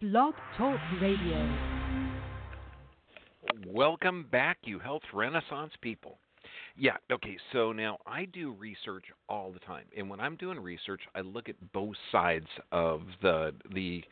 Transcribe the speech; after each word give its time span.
Blog 0.00 0.32
Talk 0.56 0.80
Radio. 1.02 1.58
Welcome 3.66 4.24
back, 4.32 4.56
you 4.64 4.78
health 4.78 5.02
renaissance 5.12 5.72
people. 5.82 6.16
Yeah, 6.74 6.96
okay, 7.12 7.36
so 7.52 7.72
now 7.72 7.98
I 8.06 8.24
do 8.24 8.52
research 8.52 9.04
all 9.28 9.52
the 9.52 9.58
time. 9.58 9.84
And 9.94 10.08
when 10.08 10.18
I'm 10.18 10.36
doing 10.36 10.58
research, 10.58 11.02
I 11.14 11.20
look 11.20 11.50
at 11.50 11.56
both 11.74 11.96
sides 12.10 12.46
of 12.72 13.02
the 13.20 13.52
the 13.74 14.02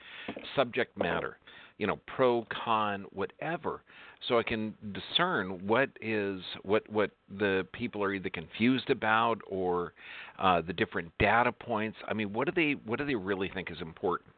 subject 0.55 0.99
matter. 0.99 1.39
You 1.79 1.87
know, 1.87 1.99
pro, 2.07 2.47
con, 2.65 3.07
whatever. 3.15 3.81
So 4.29 4.39
I 4.39 4.43
can 4.43 4.75
discern 4.93 5.67
what 5.67 5.89
is 6.03 6.43
what 6.65 6.83
what 6.91 7.13
the 7.39 7.67
people 7.73 8.05
are 8.05 8.13
either 8.13 8.29
confused 8.29 8.91
about 8.91 9.39
or 9.49 9.95
uh, 10.39 10.61
the 10.61 10.75
different 10.75 11.13
data 11.19 11.51
points. 11.51 11.97
I 12.07 12.13
mean, 12.13 12.35
what 12.35 12.45
do 12.47 12.53
they 12.55 12.73
what 12.85 12.99
do 12.99 13.07
they 13.07 13.15
really 13.15 13.51
think 13.55 13.71
is 13.71 13.81
important? 13.81 14.29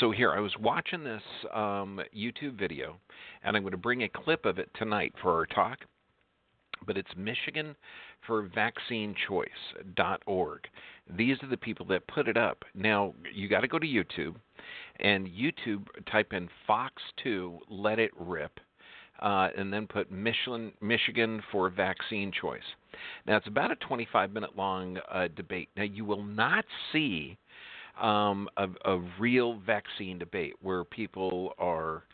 So 0.00 0.10
here, 0.10 0.32
I 0.32 0.40
was 0.40 0.52
watching 0.60 1.04
this 1.04 1.22
um, 1.54 2.00
YouTube 2.16 2.58
video, 2.58 2.96
and 3.42 3.56
I'm 3.56 3.62
going 3.62 3.72
to 3.72 3.78
bring 3.78 4.02
a 4.02 4.08
clip 4.08 4.44
of 4.44 4.58
it 4.58 4.70
tonight 4.74 5.14
for 5.22 5.32
our 5.32 5.46
talk 5.46 5.78
but 6.84 6.96
it's 6.96 7.10
Michigan 7.16 7.74
for 8.26 8.42
Vaccine 8.54 9.14
Choice.org. 9.28 10.60
These 11.16 11.42
are 11.42 11.48
the 11.48 11.56
people 11.56 11.86
that 11.86 12.06
put 12.06 12.28
it 12.28 12.36
up. 12.36 12.64
Now, 12.74 13.14
you 13.32 13.48
got 13.48 13.60
to 13.60 13.68
go 13.68 13.78
to 13.78 13.86
YouTube 13.86 14.34
and 15.00 15.28
YouTube 15.28 15.86
type 16.10 16.32
in 16.32 16.48
Fox 16.66 16.94
2 17.22 17.58
Let 17.68 17.98
It 17.98 18.12
Rip. 18.18 18.58
Uh, 19.22 19.48
and 19.56 19.72
then 19.72 19.86
put 19.86 20.12
Michigan, 20.12 20.72
Michigan 20.82 21.42
for 21.50 21.70
vaccine 21.70 22.30
choice. 22.30 22.60
Now 23.26 23.38
it's 23.38 23.46
about 23.46 23.72
a 23.72 23.76
25 23.76 24.30
minute 24.30 24.54
long 24.58 24.98
uh, 25.10 25.28
debate. 25.34 25.70
Now 25.74 25.84
you 25.84 26.04
will 26.04 26.22
not 26.22 26.66
see 26.92 27.38
um, 28.00 28.48
a, 28.56 28.68
a 28.84 28.98
real 29.18 29.58
vaccine 29.66 30.18
debate 30.18 30.54
where 30.60 30.84
people 30.84 31.52
are 31.58 32.04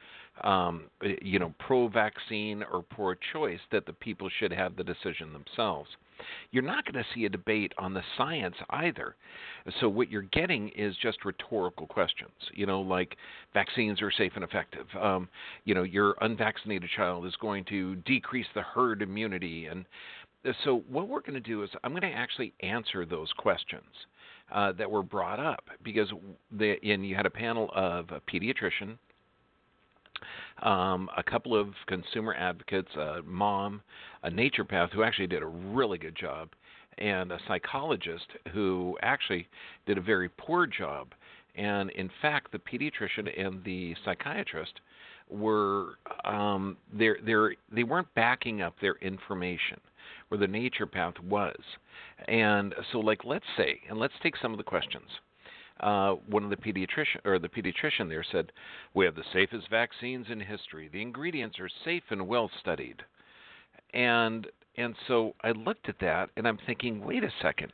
um, 0.43 0.85
you 1.21 1.39
know, 1.39 1.55
pro-vaccine 1.59 2.65
or 2.73 2.83
pro-choice, 2.83 3.61
that 3.71 3.87
the 3.87 3.93
people 3.93 4.29
should 4.39 4.53
have 4.53 4.77
the 4.77 4.85
decision 4.85 5.33
themselves. 5.33 5.91
You're 6.53 6.63
not 6.63 6.85
going 6.85 7.03
to 7.03 7.11
see 7.15 7.25
a 7.25 7.29
debate 7.29 7.73
on 7.79 7.95
the 7.95 8.03
science 8.17 8.55
either. 8.71 9.17
So 9.81 9.89
what 9.89 10.11
you're 10.11 10.23
getting 10.23 10.71
is 10.71 10.97
just 11.03 11.25
rhetorical 11.25 11.87
questions. 11.87 12.31
You 12.55 12.67
know, 12.67 12.81
like 12.81 13.17
vaccines 13.53 14.01
are 14.01 14.11
safe 14.11 14.33
and 14.35 14.45
effective. 14.45 14.87
Um, 15.01 15.29
you 15.65 15.75
know, 15.75 15.83
your 15.83 16.15
unvaccinated 16.21 16.91
child 16.97 17.27
is 17.27 17.35
going 17.41 17.65
to 17.67 17.97
decrease 17.97 18.47
the 18.55 18.63
herd 18.63 19.03
immunity, 19.03 19.67
and 19.67 19.85
so 20.65 20.83
what 20.89 21.09
we're 21.09 21.21
going 21.21 21.35
to 21.35 21.41
do 21.41 21.63
is 21.63 21.71
I'm 21.85 21.93
going 21.93 22.03
to 22.03 22.09
actually 22.09 22.53
answer 22.61 23.07
those 23.07 23.33
questions. 23.37 23.85
Uh, 24.53 24.71
that 24.73 24.91
were 24.91 25.03
brought 25.03 25.41
up 25.41 25.65
because 25.83 26.13
the, 26.59 26.77
and 26.85 27.07
you 27.07 27.17
had 27.17 27.25
a 27.25 27.31
panel 27.31 27.71
of 27.75 28.11
a 28.11 28.21
pediatrician, 28.31 28.99
um, 30.63 31.09
a 31.17 31.23
couple 31.23 31.59
of 31.59 31.69
consumer 31.87 32.35
advocates, 32.35 32.95
a 32.97 33.23
mom, 33.25 33.81
a 34.25 34.31
naturopath 34.31 34.91
who 34.91 35.03
actually 35.05 35.27
did 35.27 35.43
a 35.43 35.47
really 35.47 35.97
good 35.97 36.15
job, 36.15 36.51
and 36.99 37.33
a 37.33 37.39
psychologist 37.49 38.27
who 38.53 38.99
actually 39.03 39.49
did 39.87 39.97
a 39.97 40.03
very 40.03 40.29
poor 40.29 40.67
job. 40.67 41.09
And 41.57 41.89
in 41.93 42.11
fact, 42.21 42.53
the 42.53 42.59
pediatrician 42.59 43.33
and 43.41 43.65
the 43.65 43.95
psychiatrist 44.05 44.81
were 45.31 45.95
um, 46.27 46.77
they're, 46.93 47.17
they're, 47.25 47.55
they 47.75 47.85
weren't 47.85 48.13
backing 48.15 48.61
up 48.61 48.75
their 48.83 48.97
information 48.97 49.81
where 50.33 50.39
the 50.39 50.47
naturopath 50.47 51.21
was. 51.21 51.61
And 52.27 52.75
so, 52.91 53.01
like, 53.01 53.25
let's 53.25 53.45
say, 53.57 53.81
and 53.91 53.99
let's 53.99 54.15
take 54.23 54.37
some 54.41 54.53
of 54.53 54.59
the 54.59 54.65
questions 54.65 55.09
uh, 55.81 56.15
one 56.29 56.45
of 56.45 56.51
the 56.51 56.57
pediatrician 56.57 57.25
or 57.25 57.39
the 57.39 57.49
pediatrician 57.49 58.09
there 58.09 58.25
said, 58.31 58.53
"We 58.95 59.05
have 59.05 59.15
the 59.15 59.25
safest 59.33 59.69
vaccines 59.69 60.27
in 60.31 60.41
history. 60.41 60.89
The 60.89 61.03
ingredients 61.03 61.59
are 61.59 61.69
safe 61.85 62.05
and 62.11 62.29
well 62.29 62.51
studied." 62.61 63.03
And 63.93 64.47
and 64.77 64.95
so 65.07 65.35
I 65.43 65.51
looked 65.51 65.89
at 65.89 65.99
that 66.01 66.31
and 66.37 66.47
I'm 66.49 66.59
thinking, 66.67 67.05
wait 67.05 67.25
a 67.25 67.33
second. 67.43 67.73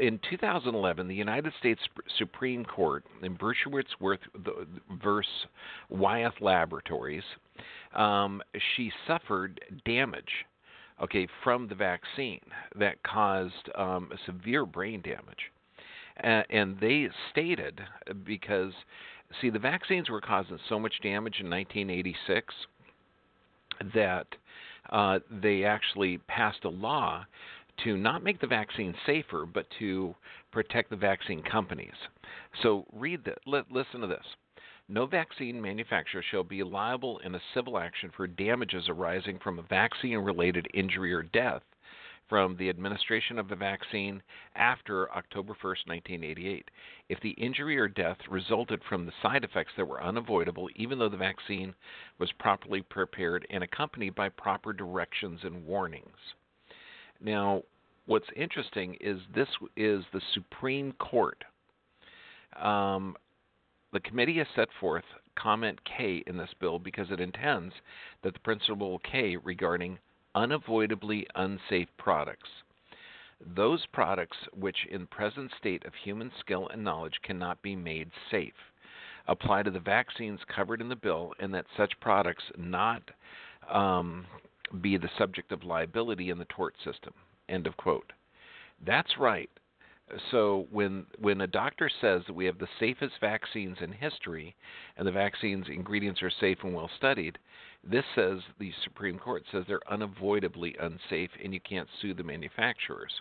In 0.00 0.18
2011, 0.30 1.06
the 1.06 1.14
United 1.14 1.52
States 1.58 1.80
Supreme 2.18 2.64
Court 2.64 3.04
in 3.22 3.36
Bruesewitz 3.36 3.94
versus 5.02 5.30
Wyeth 5.90 6.40
Laboratories, 6.40 7.22
um, 7.94 8.42
she 8.74 8.90
suffered 9.06 9.60
damage, 9.84 10.46
okay, 11.02 11.26
from 11.42 11.68
the 11.68 11.74
vaccine 11.74 12.40
that 12.76 13.02
caused 13.02 13.70
um, 13.76 14.10
severe 14.26 14.66
brain 14.66 15.02
damage 15.02 15.50
and 16.16 16.78
they 16.80 17.08
stated 17.30 17.80
because 18.24 18.72
see 19.40 19.50
the 19.50 19.58
vaccines 19.58 20.08
were 20.08 20.20
causing 20.20 20.58
so 20.68 20.78
much 20.78 20.94
damage 21.02 21.40
in 21.40 21.50
1986 21.50 22.54
that 23.94 24.26
uh, 24.90 25.18
they 25.42 25.64
actually 25.64 26.18
passed 26.28 26.64
a 26.64 26.68
law 26.68 27.24
to 27.82 27.96
not 27.96 28.22
make 28.22 28.40
the 28.40 28.46
vaccine 28.46 28.94
safer, 29.04 29.44
but 29.52 29.66
to 29.80 30.14
protect 30.52 30.90
the 30.90 30.96
vaccine 30.96 31.42
companies. 31.42 31.94
So 32.62 32.86
read 32.92 33.24
that. 33.24 33.38
listen 33.46 34.00
to 34.00 34.06
this. 34.06 34.24
No 34.88 35.06
vaccine 35.06 35.60
manufacturer 35.62 36.22
shall 36.22 36.44
be 36.44 36.62
liable 36.62 37.18
in 37.20 37.34
a 37.34 37.40
civil 37.54 37.78
action 37.78 38.10
for 38.14 38.26
damages 38.26 38.88
arising 38.88 39.38
from 39.38 39.58
a 39.58 39.62
vaccine 39.62 40.18
related 40.18 40.68
injury 40.74 41.12
or 41.12 41.22
death 41.22 41.62
from 42.28 42.56
the 42.56 42.68
administration 42.68 43.38
of 43.38 43.48
the 43.48 43.56
vaccine 43.56 44.22
after 44.54 45.10
October 45.12 45.54
1, 45.60 45.76
1988. 45.86 46.70
If 47.08 47.20
the 47.20 47.30
injury 47.30 47.78
or 47.78 47.88
death 47.88 48.18
resulted 48.28 48.82
from 48.88 49.06
the 49.06 49.12
side 49.22 49.44
effects 49.44 49.72
that 49.76 49.86
were 49.86 50.02
unavoidable, 50.02 50.68
even 50.76 50.98
though 50.98 51.08
the 51.08 51.16
vaccine 51.16 51.74
was 52.18 52.32
properly 52.32 52.82
prepared 52.82 53.46
and 53.50 53.62
accompanied 53.62 54.14
by 54.14 54.28
proper 54.30 54.72
directions 54.72 55.40
and 55.44 55.66
warnings. 55.66 56.34
Now, 57.20 57.62
what's 58.06 58.28
interesting 58.36 58.96
is 59.00 59.18
this 59.34 59.48
is 59.76 60.04
the 60.12 60.22
Supreme 60.34 60.92
Court. 60.92 61.42
Um, 62.60 63.16
the 63.94 64.00
committee 64.00 64.38
has 64.38 64.46
set 64.54 64.68
forth 64.80 65.04
comment 65.36 65.78
K 65.84 66.22
in 66.26 66.36
this 66.36 66.52
bill 66.60 66.78
because 66.78 67.10
it 67.10 67.20
intends 67.20 67.72
that 68.22 68.34
the 68.34 68.40
principle 68.40 69.00
K 69.10 69.36
regarding 69.36 69.98
unavoidably 70.34 71.26
unsafe 71.36 71.88
products. 71.96 72.50
Those 73.54 73.86
products 73.92 74.36
which, 74.52 74.86
in 74.90 75.06
present 75.06 75.52
state 75.58 75.84
of 75.86 75.92
human 75.94 76.32
skill 76.40 76.68
and 76.72 76.82
knowledge, 76.82 77.20
cannot 77.22 77.62
be 77.62 77.76
made 77.76 78.10
safe, 78.30 78.52
apply 79.28 79.62
to 79.62 79.70
the 79.70 79.80
vaccines 79.80 80.40
covered 80.54 80.80
in 80.80 80.88
the 80.88 80.96
bill, 80.96 81.32
and 81.38 81.54
that 81.54 81.66
such 81.76 81.92
products 82.00 82.44
not 82.58 83.02
um, 83.72 84.26
be 84.80 84.96
the 84.96 85.10
subject 85.16 85.52
of 85.52 85.62
liability 85.62 86.30
in 86.30 86.38
the 86.38 86.46
tort 86.46 86.74
system. 86.84 87.12
End 87.48 87.66
of 87.66 87.76
quote. 87.76 88.12
That's 88.84 89.18
right. 89.18 89.50
So 90.30 90.66
when 90.70 91.06
when 91.18 91.40
a 91.40 91.46
doctor 91.46 91.90
says 92.00 92.22
that 92.26 92.34
we 92.34 92.44
have 92.44 92.58
the 92.58 92.68
safest 92.78 93.14
vaccines 93.20 93.78
in 93.80 93.90
history, 93.90 94.54
and 94.96 95.06
the 95.06 95.12
vaccines 95.12 95.66
ingredients 95.68 96.22
are 96.22 96.30
safe 96.30 96.58
and 96.62 96.74
well 96.74 96.90
studied, 96.96 97.38
this 97.82 98.04
says 98.14 98.40
the 98.58 98.72
Supreme 98.84 99.18
Court 99.18 99.44
says 99.50 99.64
they're 99.66 99.80
unavoidably 99.90 100.76
unsafe 100.80 101.30
and 101.42 101.54
you 101.54 101.60
can't 101.60 101.88
sue 102.00 102.14
the 102.14 102.22
manufacturers. 102.22 103.12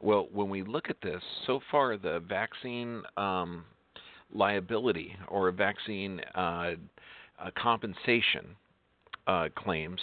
Well, 0.00 0.28
when 0.32 0.48
we 0.48 0.62
look 0.62 0.90
at 0.90 1.00
this, 1.02 1.22
so 1.46 1.60
far 1.70 1.96
the 1.96 2.20
vaccine 2.20 3.02
um, 3.16 3.64
liability 4.32 5.14
or 5.28 5.50
vaccine 5.50 6.20
uh, 6.34 6.74
uh, 7.38 7.50
compensation 7.56 8.56
uh, 9.26 9.48
claims 9.56 10.00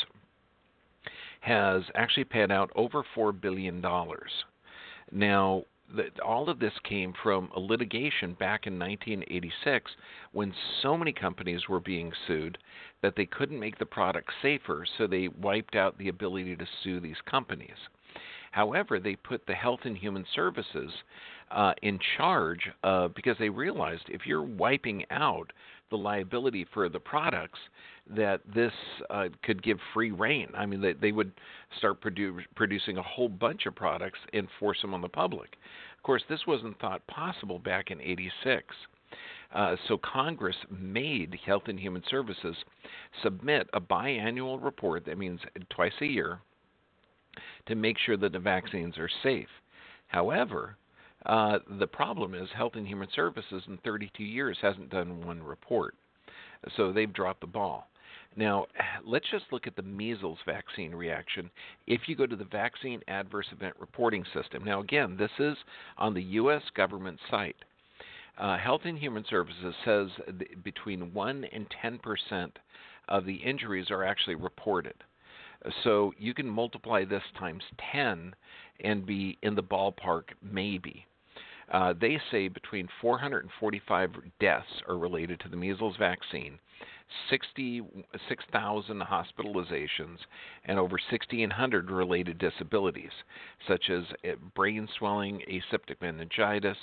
has 1.42 1.84
actually 1.96 2.24
paid 2.24 2.52
out 2.52 2.72
over 2.76 3.04
$4 3.16 3.40
billion. 3.40 3.84
Now, 5.12 5.64
all 6.24 6.50
of 6.50 6.60
this 6.60 6.74
came 6.84 7.14
from 7.24 7.50
a 7.56 7.60
litigation 7.60 8.34
back 8.34 8.68
in 8.68 8.80
1986 8.80 9.92
when 10.32 10.54
so 10.82 10.98
many 10.98 11.14
companies 11.14 11.68
were 11.70 11.80
being 11.80 12.12
sued 12.28 12.58
that 13.02 13.16
they 13.16 13.26
couldn't 13.26 13.60
make 13.60 13.78
the 13.78 13.86
product 13.86 14.32
safer, 14.42 14.86
so 14.98 15.08
they 15.08 15.28
wiped 15.28 15.76
out 15.76 15.98
the 15.98 16.10
ability 16.10 16.56
to 16.56 16.68
sue 16.84 17.00
these 17.00 17.22
companies. 17.30 17.78
However, 18.52 19.00
they 19.00 19.18
put 19.18 19.46
the 19.46 19.54
Health 19.54 19.82
and 19.84 19.98
Human 19.98 20.26
Services 20.34 20.92
uh, 21.52 21.74
in 21.82 22.00
charge 22.18 22.70
uh, 22.84 23.10
because 23.10 23.36
they 23.38 23.50
realized 23.50 24.04
if 24.08 24.26
you're 24.26 24.44
wiping 24.44 25.04
out 25.12 25.52
the 25.90 25.98
liability 25.98 26.66
for 26.74 26.90
the 26.90 27.00
products, 27.00 27.60
that 28.10 28.42
this 28.54 28.74
uh, 29.10 29.30
could 29.44 29.64
give 29.64 29.80
free 29.94 30.12
reign. 30.12 30.48
I 30.56 30.66
mean, 30.66 30.82
they, 30.82 30.94
they 30.94 31.12
would 31.12 31.32
start 31.78 32.02
produ- 32.02 32.46
producing 32.56 32.98
a 32.98 33.04
whole 33.04 33.30
bunch 33.30 33.66
of 33.66 33.76
products 33.76 34.20
and 34.34 34.48
force 34.60 34.82
them 34.82 34.94
on 34.94 35.02
the 35.02 35.10
public. 35.10 35.56
Of 35.98 36.04
course, 36.04 36.24
this 36.30 36.42
wasn't 36.48 36.80
thought 36.80 37.06
possible 37.08 37.60
back 37.60 37.90
in 37.90 38.00
'86. 38.00 38.64
Uh, 39.54 39.76
so 39.88 39.98
Congress 39.98 40.56
made 40.70 41.38
Health 41.46 41.64
and 41.68 41.80
Human 41.80 42.04
Services 42.10 42.56
submit 43.24 43.70
a 43.74 43.80
biannual 43.80 44.64
report, 44.64 45.06
that 45.06 45.18
means 45.18 45.40
twice 45.70 45.94
a 46.02 46.06
year, 46.06 46.42
to 47.68 47.76
make 47.76 47.98
sure 47.98 48.18
that 48.18 48.34
the 48.34 48.40
vaccines 48.40 48.98
are 48.98 49.10
safe. 49.24 49.48
However, 50.08 50.78
uh, 51.26 51.60
the 51.80 51.88
problem 51.88 52.36
is 52.36 52.50
Health 52.56 52.74
and 52.76 52.88
Human 52.88 53.08
Services 53.16 53.64
in 53.68 53.78
32 53.78 54.24
years 54.24 54.58
hasn't 54.62 54.90
done 54.90 55.26
one 55.26 55.42
report. 55.42 55.96
So 56.76 56.92
they've 56.92 57.12
dropped 57.12 57.42
the 57.42 57.48
ball. 57.48 57.88
Now, 58.36 58.66
let's 59.06 59.30
just 59.32 59.46
look 59.52 59.68
at 59.68 59.76
the 59.76 59.84
measles 59.84 60.40
vaccine 60.46 60.94
reaction 60.94 61.50
if 61.88 62.02
you 62.08 62.16
go 62.16 62.26
to 62.26 62.36
the 62.36 62.46
Vaccine 62.46 63.02
Adverse 63.08 63.48
Event 63.52 63.76
Reporting 63.80 64.26
System. 64.34 64.64
Now, 64.64 64.82
again, 64.82 65.16
this 65.18 65.32
is 65.40 65.58
on 65.98 66.14
the 66.14 66.24
U.S. 66.24 66.64
government 66.76 67.20
site. 67.30 67.56
Uh, 68.38 68.58
Health 68.58 68.82
and 68.84 68.98
Human 68.98 69.24
Services 69.30 69.74
says 69.86 70.10
between 70.64 71.14
1 71.14 71.46
and 71.54 71.66
10 71.82 72.00
percent 72.00 72.60
of 73.08 73.26
the 73.26 73.36
injuries 73.36 73.90
are 73.92 74.04
actually 74.04 74.36
reported. 74.36 74.96
So 75.84 76.14
you 76.18 76.34
can 76.34 76.48
multiply 76.48 77.06
this 77.06 77.24
times 77.40 77.64
10 77.92 78.34
and 78.82 79.06
be 79.06 79.38
in 79.42 79.56
the 79.56 79.64
ballpark, 79.64 80.24
maybe. 80.42 81.06
Uh, 81.72 81.94
they 82.00 82.20
say 82.30 82.48
between 82.48 82.88
445 83.02 84.12
deaths 84.40 84.68
are 84.88 84.98
related 84.98 85.40
to 85.40 85.50
the 85.50 85.56
measles 85.56 85.96
vaccine 85.98 86.60
66,000 87.30 89.02
hospitalizations 89.02 90.18
and 90.66 90.80
over 90.80 90.98
1,600 91.10 91.92
related 91.92 92.38
disabilities, 92.38 93.12
such 93.68 93.90
as 93.90 94.04
eh, 94.24 94.36
brain 94.56 94.88
swelling, 94.98 95.42
aseptic 95.48 96.02
meningitis, 96.02 96.78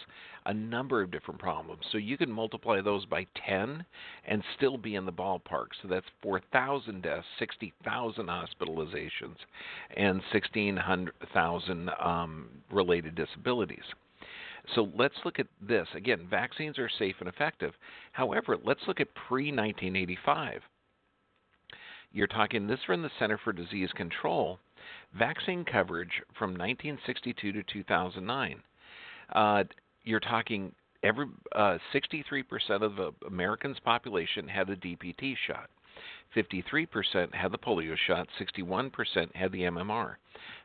a 0.47 0.55
number 0.55 1.03
of 1.03 1.11
different 1.11 1.41
problems. 1.41 1.83
So 1.91 1.99
you 1.99 2.17
can 2.17 2.31
multiply 2.31 2.81
those 2.81 3.05
by 3.07 3.27
10 3.47 3.85
and 4.27 4.43
still 4.57 4.79
be 4.79 4.95
in 4.97 5.07
the 5.07 5.13
ballpark. 5.13 5.69
So 5.81 5.89
that's 5.89 6.07
4,000 6.23 7.03
deaths, 7.03 7.27
60,000 7.39 8.27
hospitalizations, 8.27 9.37
and 9.97 10.21
16,000 10.33 11.91
um, 12.01 12.49
related 12.71 13.15
disabilities. 13.15 13.85
So 14.75 14.91
let's 14.97 15.15
look 15.25 15.39
at 15.39 15.49
this. 15.61 15.89
Again, 15.95 16.27
vaccines 16.31 16.79
are 16.79 16.89
safe 16.89 17.17
and 17.21 17.29
effective. 17.29 17.73
However, 18.13 18.57
let's 18.63 18.83
look 18.87 19.01
at 19.01 19.15
pre 19.15 19.47
1985. 19.47 20.63
You're 22.13 22.27
talking 22.27 22.67
this 22.67 22.81
from 22.87 23.03
the 23.03 23.11
Center 23.19 23.39
for 23.43 23.53
Disease 23.53 23.91
Control. 23.95 24.59
Vaccine 25.19 25.65
coverage 25.65 26.23
from 26.39 26.51
1962 26.51 27.53
to 27.53 27.63
2009. 27.63 28.63
Uh, 29.35 29.65
you're 30.05 30.21
talking 30.21 30.73
every 31.03 31.27
uh, 31.55 31.79
63% 31.95 32.45
of 32.83 32.97
the 32.97 33.13
Americans' 33.27 33.79
population 33.85 34.47
had 34.47 34.67
the 34.69 34.77
DPT 34.77 35.35
shot. 35.47 35.71
53% 36.37 37.35
had 37.35 37.53
the 37.53 37.59
polio 37.59 37.97
shot, 38.07 38.29
61% 38.41 39.35
had 39.35 39.53
the 39.53 39.63
MMR. 39.63 40.15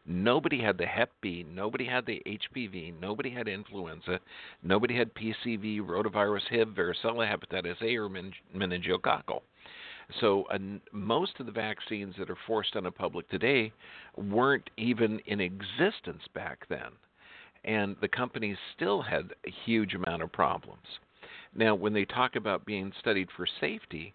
Nobody 0.05 0.61
had 0.61 0.77
the 0.77 0.85
Hep 0.85 1.11
B, 1.21 1.45
nobody 1.49 1.85
had 1.85 2.05
the 2.05 2.21
HPV, 2.25 2.99
nobody 2.99 3.29
had 3.29 3.47
influenza, 3.47 4.19
nobody 4.63 4.95
had 4.95 5.13
PCV, 5.13 5.81
rotavirus, 5.81 6.47
HIV, 6.49 6.69
varicella, 6.69 7.29
hepatitis 7.29 7.81
A, 7.81 7.97
or 7.97 8.09
meningococcal. 8.09 9.41
So 10.21 10.43
uh, 10.43 10.57
most 10.93 11.33
of 11.39 11.45
the 11.45 11.51
vaccines 11.51 12.15
that 12.17 12.29
are 12.29 12.37
forced 12.47 12.75
on 12.77 12.83
the 12.83 12.91
public 12.91 13.29
today 13.29 13.73
weren't 14.15 14.69
even 14.77 15.19
in 15.25 15.41
existence 15.41 16.23
back 16.33 16.65
then, 16.69 16.91
and 17.65 17.97
the 17.99 18.07
companies 18.07 18.57
still 18.75 19.01
had 19.01 19.33
a 19.45 19.51
huge 19.65 19.93
amount 19.93 20.21
of 20.21 20.31
problems. 20.31 20.85
Now, 21.53 21.75
when 21.75 21.93
they 21.93 22.05
talk 22.05 22.35
about 22.35 22.65
being 22.65 22.93
studied 22.99 23.27
for 23.35 23.47
safety, 23.59 24.13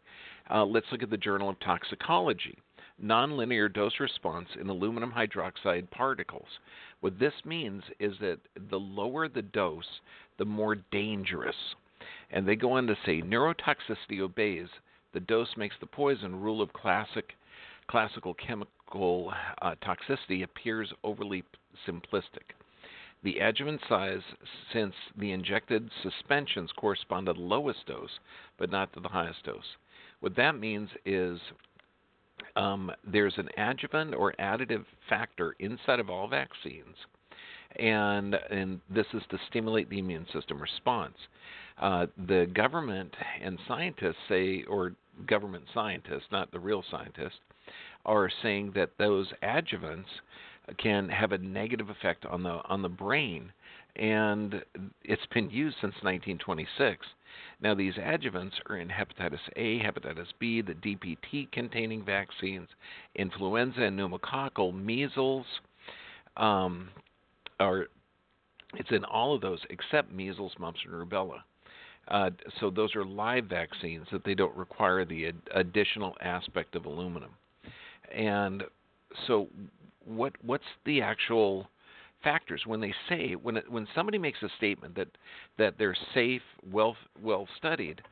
uh, 0.51 0.65
let's 0.65 0.87
look 0.91 1.03
at 1.03 1.11
the 1.11 1.17
Journal 1.17 1.51
of 1.51 1.61
Toxicology. 1.61 2.59
Nonlinear 3.03 3.73
dose 3.73 3.99
response 4.01 4.49
in 4.61 4.69
aluminum 4.69 5.13
hydroxide 5.13 5.91
particles. 5.91 6.47
What 7.01 7.19
this 7.19 7.35
means 7.45 7.83
is 7.99 8.13
that 8.21 8.39
the 8.71 8.79
lower 8.79 9.29
the 9.29 9.43
dose, 9.43 10.01
the 10.39 10.45
more 10.45 10.77
dangerous. 10.91 11.57
And 12.31 12.47
they 12.47 12.57
go 12.57 12.73
on 12.73 12.87
to 12.87 12.97
say 13.05 13.23
neurotoxicity 13.23 14.21
obeys 14.21 14.69
the 15.13 15.21
dose 15.21 15.57
makes 15.57 15.77
the 15.79 15.87
poison 15.87 16.41
rule 16.41 16.63
of 16.63 16.73
classic 16.73 17.35
classical 17.89 18.35
chemical 18.35 19.33
uh, 19.61 19.75
toxicity 19.83 20.43
appears 20.43 20.93
overly 21.05 21.45
simplistic. 21.87 22.55
The 23.23 23.39
adjuvant 23.39 23.81
size, 23.89 24.23
since 24.73 24.95
the 25.17 25.33
injected 25.33 25.91
suspensions 26.03 26.71
correspond 26.77 27.27
to 27.27 27.35
the 27.35 27.41
lowest 27.41 27.87
dose, 27.87 28.19
but 28.57 28.71
not 28.71 28.93
to 28.95 29.01
the 29.01 29.09
highest 29.09 29.45
dose. 29.45 29.77
What 30.23 30.37
that 30.37 30.57
means 30.57 30.89
is 31.05 31.41
um, 32.55 32.93
there's 33.05 33.35
an 33.39 33.49
adjuvant 33.59 34.15
or 34.15 34.33
additive 34.39 34.85
factor 35.09 35.57
inside 35.59 35.99
of 35.99 36.11
all 36.11 36.29
vaccines, 36.29 36.95
and 37.77 38.37
and 38.49 38.81
this 38.89 39.07
is 39.15 39.23
to 39.31 39.39
stimulate 39.51 39.91
the 39.91 39.99
immune 39.99 40.27
system 40.33 40.63
response. 40.63 41.17
Uh, 41.81 42.07
the 42.29 42.49
government 42.55 43.13
and 43.43 43.59
scientists 43.67 44.15
say, 44.29 44.63
or 44.69 44.93
government 45.27 45.65
scientists, 45.75 46.29
not 46.31 46.53
the 46.53 46.61
real 46.61 46.85
scientists, 46.89 47.41
are 48.07 48.31
saying 48.43 48.71
that 48.77 48.91
those 48.99 49.27
adjuvants 49.43 50.05
can 50.79 51.09
have 51.09 51.33
a 51.33 51.39
negative 51.39 51.91
effect 51.91 52.25
on 52.27 52.43
the 52.43 52.61
on 52.67 52.83
the 52.83 52.89
brain, 52.89 53.53
and 53.97 54.63
it's 55.03 55.27
been 55.35 55.51
used 55.51 55.77
since 55.81 55.95
1926. 56.03 57.07
Now, 57.61 57.75
these 57.75 57.95
adjuvants 57.95 58.55
are 58.69 58.77
in 58.77 58.89
hepatitis 58.89 59.41
A, 59.57 59.79
hepatitis 59.81 60.27
B, 60.39 60.63
the 60.63 60.75
DPT 60.75 61.51
containing 61.53 62.05
vaccines, 62.05 62.69
influenza 63.15 63.83
and 63.83 63.99
pneumococcal, 63.99 64.75
measles, 64.75 65.47
um, 66.37 66.89
are, 67.61 67.87
it's 68.75 68.91
in 68.91 69.05
all 69.05 69.35
of 69.35 69.41
those 69.41 69.61
except 69.71 70.13
measles, 70.13 70.53
mumps, 70.59 70.81
and 70.85 70.93
rubella. 70.93 71.43
Uh, 72.09 72.31
so 72.59 72.69
those 72.69 72.97
are 72.97 73.05
live 73.05 73.45
vaccines 73.45 74.07
that 74.11 74.25
they 74.25 74.35
don't 74.35 74.57
require 74.57 75.05
the 75.05 75.29
ad- 75.29 75.49
additional 75.55 76.17
aspect 76.21 76.75
of 76.75 76.85
aluminum. 76.85 77.31
And 78.13 78.65
so, 79.27 79.49
what 80.07 80.33
what's 80.43 80.65
the 80.85 81.01
actual 81.01 81.69
factors 82.23 82.63
when 82.67 82.81
they 82.81 82.95
say 83.09 83.35
when 83.35 83.57
it, 83.57 83.71
when 83.71 83.87
somebody 83.95 84.19
makes 84.19 84.43
a 84.43 84.49
statement 84.57 84.95
that 84.95 85.09
that 85.59 85.75
they're 85.79 85.97
safe, 86.15 86.43
well 86.71 86.97
well 87.23 87.47
studied. 87.57 88.03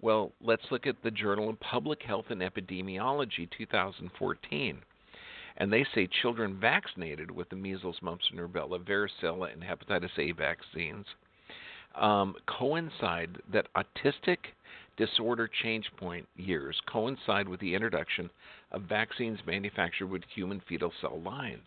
Well, 0.00 0.32
let's 0.40 0.62
look 0.70 0.86
at 0.86 1.02
the 1.02 1.10
Journal 1.10 1.50
of 1.50 1.58
Public 1.58 2.02
Health 2.02 2.26
and 2.30 2.40
Epidemiology 2.40 3.50
2014. 3.56 4.78
And 5.56 5.72
they 5.72 5.84
say 5.92 6.08
children 6.22 6.56
vaccinated 6.60 7.32
with 7.32 7.48
the 7.48 7.56
measles, 7.56 7.96
mumps, 8.00 8.24
and 8.30 8.38
rubella, 8.38 8.78
varicella, 8.78 9.52
and 9.52 9.60
hepatitis 9.60 10.16
A 10.16 10.30
vaccines 10.30 11.04
um, 12.00 12.34
coincide 12.46 13.38
that 13.52 13.66
autistic 13.74 14.38
disorder 14.96 15.48
change 15.62 15.86
point 15.96 16.26
years 16.36 16.80
coincide 16.90 17.48
with 17.48 17.60
the 17.60 17.74
introduction 17.74 18.28
of 18.72 18.82
vaccines 18.82 19.38
manufactured 19.46 20.06
with 20.06 20.22
human 20.34 20.60
fetal 20.68 20.92
cell 21.00 21.20
lines. 21.22 21.66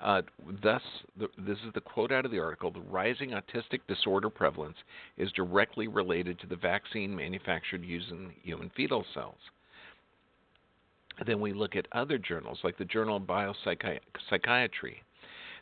Uh, 0.00 0.20
thus, 0.62 0.82
the, 1.18 1.28
this 1.38 1.58
is 1.66 1.72
the 1.74 1.80
quote 1.80 2.12
out 2.12 2.26
of 2.26 2.30
the 2.30 2.38
article 2.38 2.70
the 2.70 2.80
rising 2.80 3.30
autistic 3.30 3.80
disorder 3.88 4.28
prevalence 4.28 4.76
is 5.16 5.32
directly 5.32 5.88
related 5.88 6.38
to 6.38 6.46
the 6.46 6.56
vaccine 6.56 7.16
manufactured 7.16 7.82
using 7.82 8.32
human 8.42 8.70
fetal 8.76 9.04
cells. 9.14 9.38
then 11.26 11.40
we 11.40 11.54
look 11.54 11.76
at 11.76 11.86
other 11.92 12.18
journals, 12.18 12.58
like 12.62 12.76
the 12.76 12.84
Journal 12.84 13.16
of 13.16 13.22
Biopsychiatry. 13.22 14.96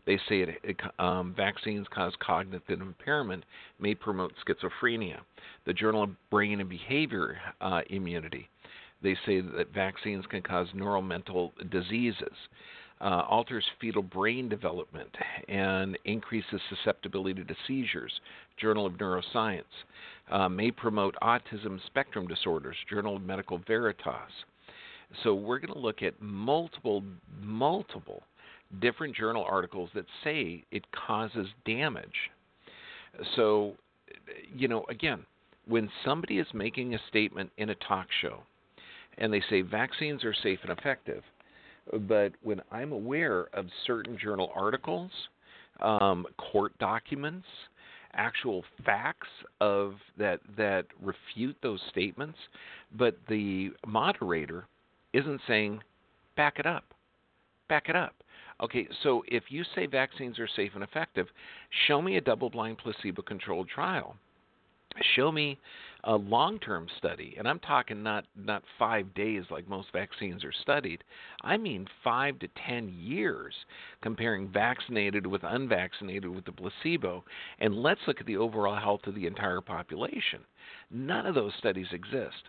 They 0.06 0.18
say 0.28 0.40
it, 0.42 0.48
it, 0.64 0.76
um, 0.98 1.32
vaccines 1.34 1.86
cause 1.94 2.12
cognitive 2.20 2.80
impairment, 2.80 3.44
may 3.78 3.94
promote 3.94 4.32
schizophrenia. 4.44 5.20
The 5.64 5.72
Journal 5.72 6.02
of 6.02 6.30
Brain 6.30 6.60
and 6.60 6.68
Behavior 6.68 7.38
uh, 7.60 7.82
Immunity. 7.88 8.48
They 9.04 9.16
say 9.24 9.40
that 9.40 9.72
vaccines 9.72 10.24
can 10.26 10.42
cause 10.42 10.66
neural 10.74 11.02
mental 11.02 11.52
diseases 11.70 12.32
uh, 13.00 13.22
alters 13.28 13.64
fetal 13.80 14.02
brain 14.02 14.48
development 14.48 15.10
and 15.48 15.98
increases 16.06 16.60
susceptibility 16.70 17.44
to 17.44 17.54
seizures. 17.66 18.12
Journal 18.56 18.86
of 18.86 18.94
Neuroscience 18.94 19.62
uh, 20.30 20.48
may 20.48 20.70
promote 20.70 21.14
autism 21.22 21.84
spectrum 21.86 22.26
disorders. 22.26 22.76
Journal 22.88 23.16
of 23.16 23.22
Medical 23.22 23.60
Veritas. 23.66 24.32
So 25.22 25.34
we're 25.34 25.58
going 25.58 25.74
to 25.74 25.78
look 25.78 26.02
at 26.02 26.20
multiple, 26.22 27.02
multiple 27.42 28.22
different 28.80 29.14
journal 29.14 29.44
articles 29.46 29.90
that 29.94 30.06
say 30.24 30.64
it 30.70 30.84
causes 31.06 31.46
damage. 31.66 32.30
So, 33.36 33.74
you 34.56 34.66
know, 34.66 34.86
again, 34.88 35.26
when 35.66 35.90
somebody 36.04 36.38
is 36.38 36.46
making 36.54 36.94
a 36.94 36.98
statement 37.08 37.50
in 37.58 37.70
a 37.70 37.74
talk 37.76 38.06
show 38.22 38.40
and 39.18 39.32
they 39.32 39.42
say 39.50 39.62
vaccines 39.62 40.24
are 40.24 40.34
safe 40.42 40.58
and 40.62 40.76
effective, 40.76 41.22
but 42.08 42.32
when 42.42 42.60
I'm 42.70 42.92
aware 42.92 43.46
of 43.52 43.66
certain 43.86 44.18
journal 44.18 44.50
articles, 44.54 45.10
um, 45.80 46.26
court 46.38 46.76
documents, 46.78 47.46
actual 48.14 48.64
facts 48.84 49.28
of 49.60 49.94
that 50.16 50.40
that 50.56 50.86
refute 51.02 51.56
those 51.62 51.80
statements, 51.90 52.38
but 52.96 53.16
the 53.28 53.70
moderator 53.86 54.66
isn't 55.12 55.40
saying 55.46 55.80
back 56.36 56.58
it 56.58 56.66
up. 56.66 56.84
Back 57.68 57.88
it 57.88 57.96
up. 57.96 58.14
Okay, 58.62 58.86
so 59.02 59.24
if 59.26 59.44
you 59.48 59.64
say 59.74 59.86
vaccines 59.86 60.38
are 60.38 60.48
safe 60.54 60.72
and 60.74 60.84
effective, 60.84 61.26
show 61.88 62.00
me 62.00 62.16
a 62.16 62.20
double 62.20 62.50
blind 62.50 62.78
placebo 62.78 63.22
controlled 63.22 63.68
trial. 63.68 64.14
Show 65.16 65.32
me 65.32 65.58
a 66.06 66.14
long-term 66.16 66.86
study, 66.98 67.34
and 67.38 67.48
I'm 67.48 67.58
talking 67.60 68.02
not 68.02 68.24
not 68.36 68.62
5 68.78 69.14
days 69.14 69.44
like 69.50 69.68
most 69.68 69.88
vaccines 69.92 70.44
are 70.44 70.52
studied. 70.52 71.02
I 71.42 71.56
mean 71.56 71.86
5 72.02 72.38
to 72.40 72.48
10 72.66 72.88
years 72.88 73.54
comparing 74.02 74.48
vaccinated 74.48 75.26
with 75.26 75.42
unvaccinated 75.44 76.34
with 76.34 76.44
the 76.44 76.52
placebo, 76.52 77.24
and 77.58 77.74
let's 77.74 78.00
look 78.06 78.20
at 78.20 78.26
the 78.26 78.36
overall 78.36 78.76
health 78.76 79.06
of 79.06 79.14
the 79.14 79.26
entire 79.26 79.60
population. 79.60 80.40
None 80.90 81.26
of 81.26 81.34
those 81.34 81.54
studies 81.58 81.88
exist. 81.92 82.48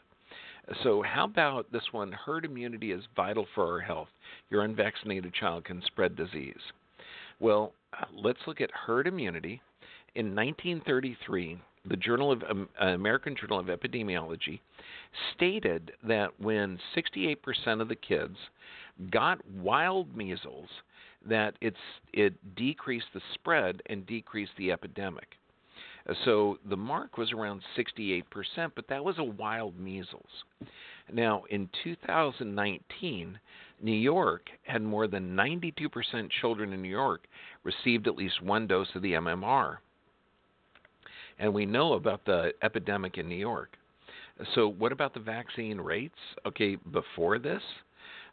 So, 0.84 1.04
how 1.04 1.26
about 1.26 1.72
this 1.72 1.94
one? 1.94 2.12
Herd 2.12 2.44
immunity 2.44 2.92
is 2.92 3.04
vital 3.16 3.46
for 3.54 3.72
our 3.72 3.80
health. 3.80 4.10
Your 4.50 4.64
unvaccinated 4.64 5.34
child 5.34 5.64
can 5.66 5.82
spread 5.86 6.16
disease. 6.16 6.60
Well, 7.40 7.74
let's 8.14 8.40
look 8.48 8.62
at 8.62 8.72
herd 8.72 9.08
immunity. 9.08 9.62
In 10.16 10.36
1933, 10.36 11.60
the 11.88 11.98
Journal 11.98 12.32
of 12.32 12.44
um, 12.50 12.70
American 12.80 13.36
Journal 13.36 13.60
of 13.60 13.68
Epidemiology 13.68 14.60
stated 15.36 15.92
that 16.08 16.40
when 16.40 16.80
68% 16.96 17.82
of 17.82 17.88
the 17.88 17.96
kids 17.96 18.38
got 19.12 19.40
wild 19.50 20.16
measles, 20.16 20.70
that 21.28 21.56
it's 21.62 21.78
it 22.14 22.34
decreased 22.56 23.08
the 23.14 23.22
spread 23.34 23.82
and 23.88 24.06
decreased 24.06 24.52
the 24.58 24.72
epidemic. 24.72 25.36
So 26.24 26.60
the 26.70 26.78
mark 26.78 27.18
was 27.18 27.32
around 27.32 27.62
68%, 27.76 28.24
but 28.76 28.88
that 28.90 29.04
was 29.04 29.18
a 29.18 29.24
wild 29.24 29.80
measles. 29.80 30.30
Now, 31.12 31.44
in 31.50 31.68
2019, 31.84 33.40
New 33.82 33.92
York 33.92 34.50
had 34.64 34.84
more 34.84 35.08
than 35.08 35.36
92% 35.36 36.30
children 36.42 36.74
in 36.74 36.82
New 36.82 36.90
York 36.90 37.28
received 37.64 38.08
at 38.08 38.16
least 38.16 38.42
one 38.42 38.68
dose 38.68 38.88
of 38.96 39.02
the 39.02 39.14
MMR. 39.14 39.78
And 41.40 41.54
we 41.54 41.66
know 41.66 41.94
about 41.94 42.26
the 42.26 42.54
epidemic 42.64 43.18
in 43.18 43.28
New 43.28 43.36
York. 43.36 43.78
So, 44.54 44.68
what 44.68 44.92
about 44.92 45.14
the 45.14 45.20
vaccine 45.20 45.80
rates? 45.80 46.20
Okay, 46.46 46.78
before 46.92 47.40
this, 47.40 47.62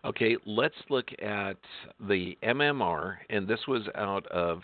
okay, 0.04 0.36
let's 0.46 0.74
look 0.90 1.08
at 1.20 1.56
the 2.08 2.36
MMR, 2.42 3.16
and 3.30 3.46
this 3.46 3.60
was 3.68 3.82
out 3.94 4.26
of 4.26 4.62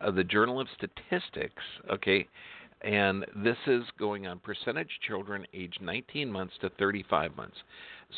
uh, 0.00 0.10
the 0.10 0.24
Journal 0.24 0.60
of 0.60 0.68
Statistics, 0.74 1.62
okay, 1.90 2.26
and 2.82 3.26
this 3.36 3.58
is 3.66 3.82
going 3.98 4.26
on 4.26 4.38
percentage 4.38 4.88
children 5.06 5.46
aged 5.52 5.82
19 5.82 6.32
months 6.32 6.54
to 6.62 6.70
35 6.78 7.36
months. 7.36 7.56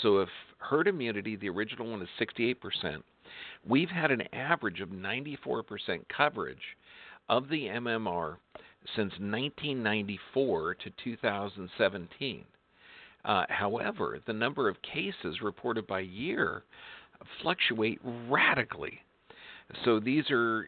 So 0.02 0.19
if 0.19 0.28
herd 0.59 0.87
immunity, 0.87 1.35
the 1.35 1.49
original 1.49 1.90
one 1.90 2.02
is 2.02 2.09
68%, 2.21 3.02
we've 3.66 3.88
had 3.88 4.12
an 4.12 4.23
average 4.33 4.81
of 4.81 4.90
94% 4.90 5.64
coverage 6.16 6.62
of 7.28 7.49
the 7.49 7.66
MMR 7.66 8.37
since 8.97 9.12
1994 9.12 10.75
to 10.75 10.91
2017. 11.05 12.45
Uh, 13.25 13.45
however, 13.49 14.19
the 14.27 14.33
number 14.33 14.69
of 14.69 14.77
cases 14.83 15.41
reported 15.43 15.87
by 15.87 16.01
year 16.01 16.65
fluctuate 17.41 18.01
radically. 18.29 19.01
So 19.85 20.01
these 20.01 20.25
are 20.31 20.67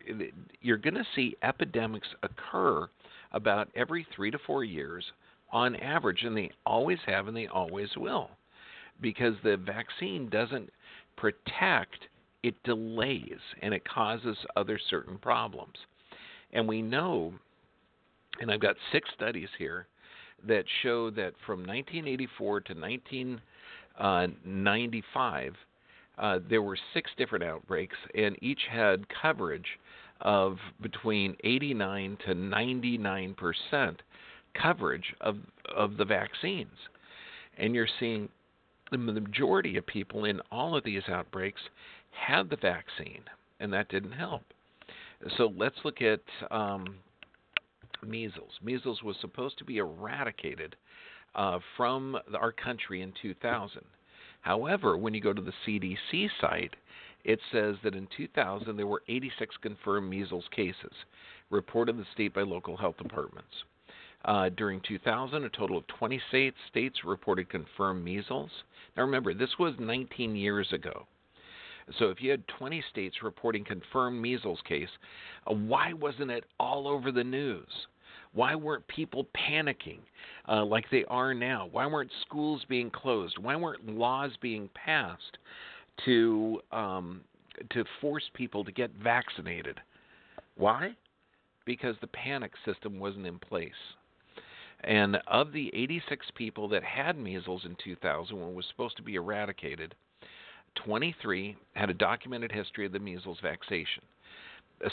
you're 0.61 0.78
going 0.78 0.94
to 0.94 1.06
see 1.14 1.37
epidemics 1.42 2.09
occur 2.23 2.88
about 3.33 3.68
every 3.75 4.06
3 4.14 4.30
to 4.30 4.38
4 4.47 4.64
years 4.64 5.04
on 5.50 5.76
average 5.76 6.23
and 6.23 6.37
they 6.37 6.50
always 6.64 6.99
have 7.06 7.28
and 7.28 7.37
they 7.37 7.49
always 7.49 7.88
will 7.97 8.30
because 9.00 9.35
the 9.42 9.56
vaccine 9.56 10.28
doesn't 10.28 10.71
protect 11.16 12.06
it 12.42 12.54
delays 12.62 13.40
and 13.62 13.75
it 13.75 13.88
causes 13.88 14.37
other 14.56 14.78
certain 14.90 15.18
problems. 15.18 15.76
And 16.52 16.68
we 16.68 16.83
know 16.83 17.35
and 18.40 18.50
I've 18.50 18.60
got 18.60 18.76
six 18.92 19.08
studies 19.14 19.48
here 19.58 19.86
that 20.46 20.64
show 20.82 21.10
that 21.10 21.34
from 21.46 21.60
1984 21.60 22.60
to 22.62 22.74
1995 22.74 25.54
uh, 26.16 26.38
there 26.48 26.62
were 26.62 26.78
six 26.92 27.10
different 27.16 27.44
outbreaks, 27.44 27.96
and 28.14 28.36
each 28.40 28.60
had 28.70 29.04
coverage 29.20 29.66
of 30.20 30.58
between 30.80 31.36
89 31.42 32.18
to 32.26 32.34
99 32.34 33.34
percent 33.34 34.00
coverage 34.60 35.12
of 35.20 35.36
of 35.74 35.96
the 35.96 36.04
vaccines. 36.04 36.76
And 37.58 37.74
you're 37.74 37.88
seeing 37.98 38.28
the 38.90 38.98
majority 38.98 39.76
of 39.76 39.86
people 39.86 40.24
in 40.24 40.40
all 40.52 40.76
of 40.76 40.84
these 40.84 41.02
outbreaks 41.08 41.60
had 42.10 42.48
the 42.48 42.56
vaccine, 42.56 43.22
and 43.58 43.72
that 43.72 43.88
didn't 43.88 44.12
help. 44.12 44.42
So 45.36 45.52
let's 45.56 45.76
look 45.84 46.00
at 46.00 46.20
um, 46.50 46.96
measles. 48.08 48.52
Measles 48.62 49.02
was 49.02 49.16
supposed 49.20 49.58
to 49.58 49.64
be 49.64 49.78
eradicated 49.78 50.76
uh, 51.34 51.58
from 51.76 52.16
our 52.38 52.52
country 52.52 53.02
in 53.02 53.12
2000. 53.20 53.82
However, 54.40 54.96
when 54.96 55.14
you 55.14 55.20
go 55.20 55.32
to 55.32 55.42
the 55.42 55.52
CDC 55.66 56.28
site, 56.40 56.75
it 57.25 57.40
says 57.50 57.76
that 57.82 57.94
in 57.94 58.06
2000 58.16 58.76
there 58.76 58.87
were 58.87 59.02
86 59.08 59.56
confirmed 59.62 60.11
measles 60.11 60.44
cases 60.54 60.92
reported 61.50 61.92
in 61.92 62.00
the 62.00 62.06
state 62.12 62.34
by 62.34 62.42
local 62.42 62.76
health 62.76 62.96
departments. 62.99 63.64
Uh, 64.25 64.49
during 64.50 64.80
2000, 64.87 65.44
a 65.44 65.49
total 65.50 65.78
of 65.78 65.87
20 65.87 66.20
states, 66.28 66.56
states 66.70 67.04
reported 67.04 67.49
confirmed 67.49 68.04
measles. 68.04 68.50
Now 68.96 69.02
remember, 69.02 69.34
this 69.34 69.58
was 69.58 69.75
19 69.78 70.37
years 70.37 70.73
ago. 70.73 71.06
So 71.99 72.06
if 72.06 72.23
you 72.23 72.30
had 72.30 72.46
20 72.49 72.82
states 72.90 73.16
reporting 73.23 73.64
confirmed 73.64 74.20
measles 74.20 74.61
case, 74.66 74.88
uh, 75.46 75.54
why 75.54 75.92
wasn't 75.92 76.30
it 76.30 76.44
all 76.58 76.88
over 76.88 77.12
the 77.12 77.25
news? 77.25 77.68
Why 78.34 78.54
weren't 78.54 78.86
people 78.88 79.26
panicking 79.36 80.00
uh, 80.48 80.64
like 80.64 80.84
they 80.90 81.04
are 81.06 81.32
now? 81.32 81.68
Why 81.70 81.86
weren't 81.86 82.10
schools 82.26 82.64
being 82.68 82.90
closed? 82.90 83.38
Why 83.38 83.56
weren't 83.56 83.88
laws 83.88 84.32
being 84.40 84.68
passed 84.74 85.38
to 86.04 86.60
um, 86.72 87.20
to 87.70 87.84
force 88.00 88.28
people 88.34 88.64
to 88.64 88.72
get 88.72 88.90
vaccinated? 89.02 89.80
Why? 90.56 90.94
Because 91.64 91.96
the 92.00 92.08
panic 92.08 92.52
system 92.64 92.98
wasn't 92.98 93.26
in 93.26 93.38
place. 93.38 93.72
And 94.82 95.16
of 95.28 95.52
the 95.52 95.70
86 95.74 96.26
people 96.34 96.68
that 96.68 96.82
had 96.84 97.16
measles 97.16 97.62
in 97.64 97.76
2000 97.82 98.38
when 98.38 98.50
it 98.50 98.54
was 98.54 98.66
supposed 98.68 98.96
to 98.98 99.02
be 99.02 99.14
eradicated, 99.14 99.94
23 100.84 101.56
had 101.74 101.88
a 101.88 101.94
documented 101.94 102.52
history 102.52 102.84
of 102.84 102.92
the 102.92 102.98
measles 102.98 103.38
vaccination. 103.42 104.02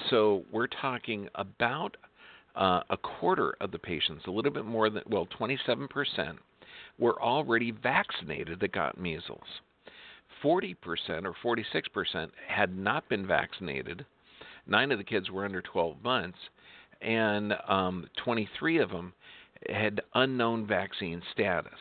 So 0.09 0.43
we're 0.51 0.67
talking 0.67 1.27
about 1.35 1.97
uh, 2.55 2.81
a 2.89 2.97
quarter 2.97 3.55
of 3.61 3.71
the 3.71 3.79
patients, 3.79 4.25
a 4.27 4.31
little 4.31 4.51
bit 4.51 4.65
more 4.65 4.89
than, 4.89 5.03
well, 5.07 5.27
27%, 5.39 6.37
were 6.99 7.21
already 7.21 7.71
vaccinated 7.71 8.59
that 8.59 8.71
got 8.71 8.99
measles. 8.99 9.61
40% 10.43 10.75
or 11.25 11.55
46% 11.55 12.29
had 12.47 12.77
not 12.77 13.07
been 13.09 13.27
vaccinated. 13.27 14.05
Nine 14.67 14.91
of 14.91 14.97
the 14.97 15.03
kids 15.03 15.29
were 15.29 15.45
under 15.45 15.61
12 15.61 16.03
months, 16.03 16.37
and 17.01 17.53
um, 17.67 18.07
23 18.23 18.79
of 18.79 18.89
them 18.89 19.13
had 19.69 20.01
unknown 20.15 20.65
vaccine 20.65 21.21
status. 21.31 21.73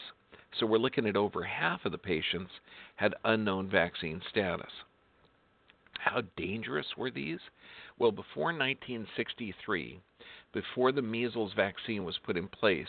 So 0.58 0.66
we're 0.66 0.78
looking 0.78 1.06
at 1.06 1.16
over 1.16 1.42
half 1.42 1.84
of 1.84 1.92
the 1.92 1.98
patients 1.98 2.50
had 2.96 3.14
unknown 3.24 3.70
vaccine 3.70 4.20
status. 4.30 4.70
How 5.98 6.22
dangerous 6.36 6.86
were 6.96 7.10
these? 7.10 7.38
Well, 7.98 8.10
before 8.10 8.46
1963, 8.46 10.00
before 10.52 10.92
the 10.92 11.02
measles 11.02 11.52
vaccine 11.54 12.04
was 12.04 12.18
put 12.24 12.36
in 12.36 12.48
place, 12.48 12.88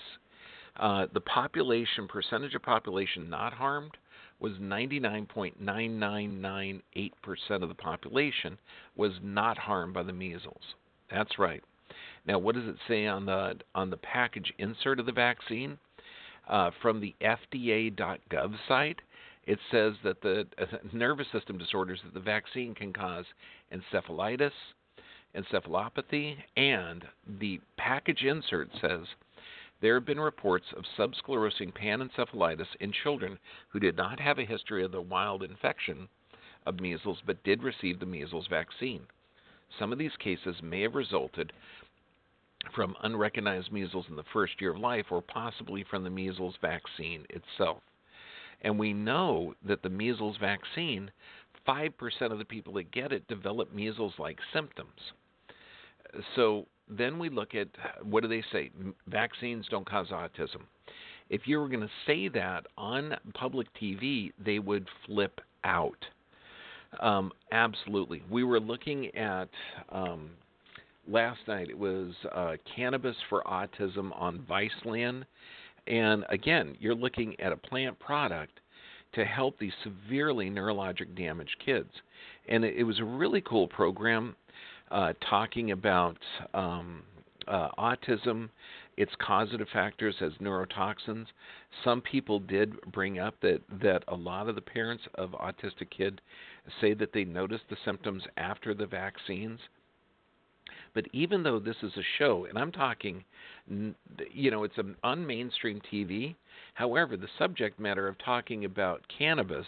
uh, 0.77 1.08
the 1.13 1.22
population 1.22 2.08
percentage 2.08 2.56
of 2.56 2.63
population 2.63 3.30
not 3.30 3.53
harmed 3.53 3.98
was 4.39 4.53
99.9998% 4.53 6.82
of 7.62 7.70
the 7.70 7.75
population 7.75 8.58
was 8.96 9.12
not 9.22 9.58
harmed 9.58 9.94
by 9.94 10.03
the 10.03 10.13
measles. 10.13 10.75
That's 11.12 11.38
right. 11.38 11.62
Now, 12.25 12.39
what 12.39 12.56
does 12.56 12.68
it 12.68 12.77
say 12.88 13.06
on 13.06 13.25
the 13.25 13.56
on 13.75 13.89
the 13.89 13.98
package 13.98 14.53
insert 14.58 15.00
of 15.00 15.06
the 15.06 15.12
vaccine? 15.12 15.77
Uh, 16.48 16.72
from 16.82 17.00
the 17.00 17.13
FDA.gov 17.22 18.56
site, 18.68 19.00
it 19.46 19.60
says 19.70 19.94
that 20.03 20.22
the 20.22 20.48
uh, 20.58 20.65
nervous 20.91 21.27
system 21.32 21.58
disorders 21.58 22.00
that 22.03 22.13
the 22.13 22.20
vaccine 22.20 22.74
can 22.74 22.91
cause 22.91 23.25
encephalitis, 23.72 24.51
encephalopathy, 25.35 26.35
and 26.57 27.05
the 27.39 27.59
package 27.77 28.23
insert 28.23 28.69
says 28.81 29.05
there 29.81 29.95
have 29.95 30.05
been 30.05 30.19
reports 30.19 30.67
of 30.75 30.85
subsclerosing 30.97 31.73
panencephalitis 31.73 32.75
in 32.79 32.91
children 32.91 33.39
who 33.69 33.79
did 33.79 33.97
not 33.97 34.19
have 34.19 34.38
a 34.38 34.45
history 34.45 34.83
of 34.83 34.91
the 34.91 35.01
wild 35.01 35.41
infection 35.41 36.07
of 36.65 36.79
measles 36.79 37.17
but 37.25 37.43
did 37.43 37.63
receive 37.63 38.00
the 38.00 38.05
measles 38.05 38.47
vaccine. 38.47 39.01
Some 39.79 39.91
of 39.91 39.97
these 39.97 40.15
cases 40.17 40.61
may 40.61 40.81
have 40.81 40.95
resulted 40.95 41.51
from 42.75 42.95
unrecognized 43.01 43.71
measles 43.71 44.05
in 44.07 44.15
the 44.15 44.23
first 44.31 44.61
year 44.61 44.71
of 44.71 44.77
life 44.77 45.07
or 45.09 45.21
possibly 45.21 45.83
from 45.83 46.03
the 46.03 46.09
measles 46.09 46.55
vaccine 46.61 47.25
itself. 47.29 47.81
And 48.61 48.77
we 48.77 48.93
know 48.93 49.55
that 49.65 49.81
the 49.81 49.89
measles 49.89 50.38
vaccine, 50.38 51.09
5% 51.67 52.31
of 52.31 52.38
the 52.38 52.45
people 52.45 52.73
that 52.73 52.91
get 52.91 53.11
it 53.11 53.27
develop 53.27 53.73
measles 53.73 54.13
like 54.19 54.38
symptoms 54.53 55.13
so 56.36 56.65
then 56.89 57.18
we 57.20 57.30
look 57.30 57.56
at 57.56 57.68
what 58.03 58.22
do 58.24 58.27
they 58.27 58.44
say? 58.51 58.72
Vaccines 59.08 59.65
don't 59.70 59.88
cause 59.88 60.08
autism. 60.10 60.62
If 61.30 61.41
you 61.46 61.60
were 61.60 61.70
going 61.70 61.82
to 61.82 61.89
say 62.06 62.27
that 62.30 62.65
on 62.77 63.15
public 63.34 63.68
TV, 63.82 64.34
they 64.44 64.60
would 64.60 64.88
flip 65.06 65.39
out. 65.63 66.06
Um, 67.00 67.32
absolutely. 67.53 68.22
We 68.30 68.44
were 68.44 68.60
looking 68.60 69.15
at 69.15 69.48
um, 69.89 70.32
last 71.08 71.39
night. 71.48 71.70
It 71.70 71.77
was 71.77 72.13
uh, 72.36 72.58
cannabis 72.75 73.15
for 73.30 73.44
autism 73.44 74.12
on 74.20 74.46
Viceland, 74.50 75.24
and 75.88 76.25
again, 76.30 76.75
you're 76.80 76.96
looking 76.96 77.39
at 77.39 77.53
a 77.53 77.58
plant 77.58 77.98
product 78.00 78.60
to 79.13 79.25
help 79.25 79.58
these 79.58 79.74
severely 79.84 80.50
neurologic 80.50 81.15
damaged 81.18 81.56
kids. 81.63 81.89
And 82.48 82.63
it, 82.63 82.75
it 82.77 82.84
was 82.84 83.00
a 83.00 83.03
really 83.03 83.41
cool 83.41 83.68
program 83.68 84.36
uh, 84.91 85.13
talking 85.29 85.71
about 85.71 86.17
um, 86.53 87.03
uh, 87.48 87.69
autism, 87.77 88.50
its 88.98 89.12
causative 89.25 89.67
factors 89.71 90.15
as 90.21 90.31
neurotoxins. 90.41 91.25
Some 91.83 92.01
people 92.01 92.39
did 92.39 92.79
bring 92.91 93.19
up 93.19 93.36
that, 93.41 93.62
that 93.81 94.03
a 94.07 94.15
lot 94.15 94.50
of 94.50 94.55
the 94.55 94.62
parents 94.62 95.03
of 95.15 95.31
autistic 95.31 95.89
kid 95.95 96.21
say 96.79 96.93
that 96.93 97.13
they 97.13 97.24
noticed 97.24 97.63
the 97.69 97.77
symptoms 97.86 98.24
after 98.38 98.74
the 98.74 98.86
vaccines. 98.86 99.60
But 100.93 101.05
even 101.13 101.41
though 101.41 101.60
this 101.60 101.77
is 101.83 101.93
a 101.95 102.03
show, 102.17 102.45
and 102.45 102.57
I'm 102.57 102.71
talking, 102.71 103.24
you 103.69 104.51
know, 104.51 104.63
it's 104.65 104.75
on 105.03 105.25
mainstream 105.25 105.81
TV. 105.91 106.36
However, 106.74 107.15
the 107.15 107.29
subject 107.38 107.79
matter 107.79 108.07
of 108.07 108.17
talking 108.19 108.65
about 108.65 109.01
cannabis 109.17 109.65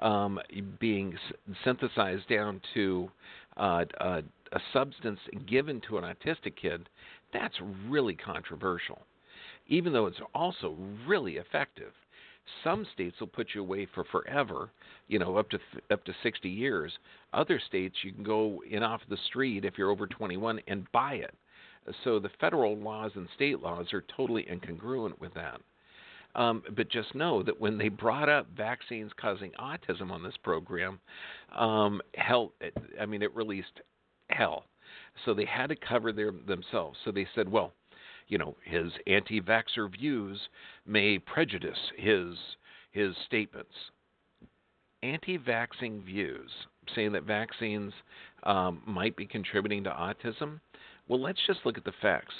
um, 0.00 0.38
being 0.78 1.16
synthesized 1.64 2.28
down 2.28 2.60
to 2.74 3.10
uh, 3.56 3.84
uh, 4.00 4.20
a 4.54 4.60
substance 4.72 5.20
given 5.46 5.80
to 5.88 5.98
an 5.98 6.04
autistic 6.04 6.56
kid, 6.56 6.88
that's 7.32 7.54
really 7.88 8.14
controversial. 8.14 9.02
Even 9.66 9.92
though 9.92 10.06
it's 10.06 10.20
also 10.34 10.76
really 11.06 11.36
effective. 11.36 11.92
Some 12.62 12.86
states 12.92 13.16
will 13.20 13.26
put 13.26 13.48
you 13.54 13.62
away 13.62 13.86
for 13.94 14.04
forever, 14.04 14.70
you 15.08 15.18
know, 15.18 15.38
up 15.38 15.48
to 15.50 15.58
up 15.90 16.04
to 16.04 16.14
60 16.22 16.48
years. 16.48 16.92
Other 17.32 17.58
states 17.58 17.96
you 18.02 18.12
can 18.12 18.22
go 18.22 18.62
in 18.70 18.82
off 18.82 19.00
the 19.08 19.16
street 19.28 19.64
if 19.64 19.78
you're 19.78 19.90
over 19.90 20.06
21 20.06 20.60
and 20.68 20.90
buy 20.92 21.14
it. 21.14 21.34
So 22.04 22.18
the 22.18 22.30
federal 22.40 22.76
laws 22.76 23.12
and 23.14 23.28
state 23.34 23.60
laws 23.60 23.92
are 23.94 24.04
totally 24.14 24.44
incongruent 24.44 25.18
with 25.20 25.32
that. 25.34 25.60
Um, 26.34 26.62
but 26.76 26.90
just 26.90 27.14
know 27.14 27.42
that 27.44 27.60
when 27.60 27.78
they 27.78 27.88
brought 27.88 28.28
up 28.28 28.48
vaccines 28.56 29.12
causing 29.18 29.52
autism 29.52 30.10
on 30.10 30.22
this 30.22 30.36
program, 30.42 30.98
um, 31.56 32.02
hell, 32.14 32.52
I 33.00 33.06
mean, 33.06 33.22
it 33.22 33.34
released 33.34 33.80
hell. 34.36 34.64
So 35.24 35.34
they 35.34 35.44
had 35.44 35.68
to 35.68 35.76
cover 35.76 36.12
their, 36.12 36.32
themselves. 36.46 36.98
So 37.04 37.10
they 37.10 37.26
said, 37.34 37.50
well, 37.50 37.72
you 38.28 38.38
know, 38.38 38.56
his 38.64 38.90
anti-vaxxer 39.06 39.92
views 39.92 40.40
may 40.86 41.18
prejudice 41.18 41.78
his 41.96 42.36
his 42.90 43.14
statements. 43.26 43.74
Anti-vaxxing 45.02 46.04
views, 46.04 46.50
saying 46.94 47.12
that 47.12 47.24
vaccines 47.24 47.92
um, 48.44 48.82
might 48.86 49.16
be 49.16 49.26
contributing 49.26 49.84
to 49.84 49.90
autism. 49.90 50.60
Well, 51.08 51.20
let's 51.20 51.40
just 51.46 51.60
look 51.66 51.76
at 51.76 51.84
the 51.84 51.92
facts. 52.00 52.34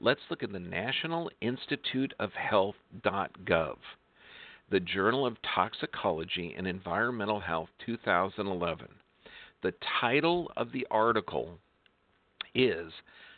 Let's 0.00 0.20
look 0.30 0.42
at 0.42 0.52
the 0.52 0.60
National 0.60 1.30
Institute 1.40 2.14
of 2.20 2.30
Health.gov, 2.32 3.76
the 4.70 4.80
Journal 4.80 5.26
of 5.26 5.36
Toxicology 5.54 6.54
and 6.56 6.66
Environmental 6.66 7.40
Health 7.40 7.68
2011. 7.84 8.86
The 9.62 9.74
title 10.00 10.52
of 10.56 10.72
the 10.72 10.86
article 10.90 11.58
is 12.54 12.92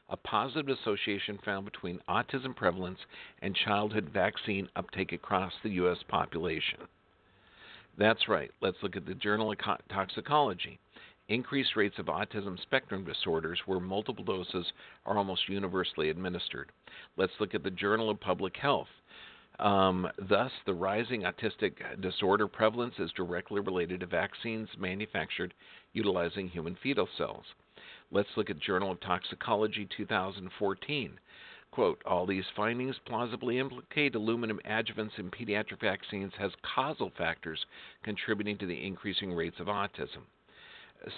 a 0.08 0.16
positive 0.16 0.68
association 0.68 1.38
found 1.44 1.64
between 1.64 2.00
autism 2.08 2.56
prevalence 2.56 2.98
and 3.42 3.54
childhood 3.54 4.10
vaccine 4.12 4.68
uptake 4.76 5.12
across 5.12 5.52
the 5.62 5.70
U.S. 5.70 5.98
population. 6.08 6.80
That's 7.98 8.28
right. 8.28 8.50
Let's 8.60 8.76
look 8.82 8.96
at 8.96 9.06
the 9.06 9.14
Journal 9.14 9.52
of 9.52 9.58
Toxicology. 9.90 10.78
Increased 11.28 11.76
rates 11.76 11.98
of 11.98 12.06
autism 12.06 12.60
spectrum 12.62 13.04
disorders 13.04 13.60
where 13.66 13.80
multiple 13.80 14.24
doses 14.24 14.72
are 15.04 15.18
almost 15.18 15.48
universally 15.48 16.08
administered. 16.08 16.70
Let's 17.16 17.32
look 17.38 17.54
at 17.54 17.62
the 17.62 17.70
Journal 17.70 18.08
of 18.08 18.18
Public 18.18 18.56
Health. 18.56 18.88
Um, 19.58 20.08
thus, 20.28 20.52
the 20.66 20.74
rising 20.74 21.22
autistic 21.22 22.00
disorder 22.00 22.46
prevalence 22.46 22.94
is 22.98 23.10
directly 23.12 23.60
related 23.60 24.00
to 24.00 24.06
vaccines 24.06 24.68
manufactured 24.78 25.52
utilizing 25.92 26.48
human 26.48 26.76
fetal 26.80 27.08
cells. 27.18 27.44
Let's 28.10 28.28
look 28.36 28.50
at 28.50 28.60
Journal 28.60 28.92
of 28.92 29.00
Toxicology 29.00 29.88
2014. 29.96 31.18
Quote, 31.70 32.02
all 32.06 32.24
these 32.24 32.44
findings 32.56 32.96
plausibly 33.04 33.58
implicate 33.58 34.14
aluminum 34.14 34.58
adjuvants 34.64 35.18
in 35.18 35.30
pediatric 35.30 35.80
vaccines 35.80 36.32
as 36.40 36.50
causal 36.74 37.12
factors 37.18 37.66
contributing 38.02 38.56
to 38.58 38.66
the 38.66 38.86
increasing 38.86 39.32
rates 39.32 39.60
of 39.60 39.66
autism. 39.66 40.22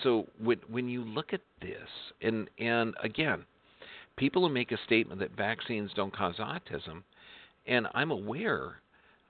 So 0.02 0.26
when, 0.42 0.58
when 0.68 0.88
you 0.88 1.04
look 1.04 1.32
at 1.32 1.40
this, 1.60 1.88
and, 2.20 2.48
and 2.58 2.94
again, 3.02 3.44
people 4.16 4.46
who 4.46 4.52
make 4.52 4.72
a 4.72 4.78
statement 4.84 5.20
that 5.20 5.36
vaccines 5.36 5.92
don't 5.94 6.14
cause 6.14 6.36
autism, 6.36 7.02
and 7.70 7.86
I'm 7.94 8.10
aware 8.10 8.74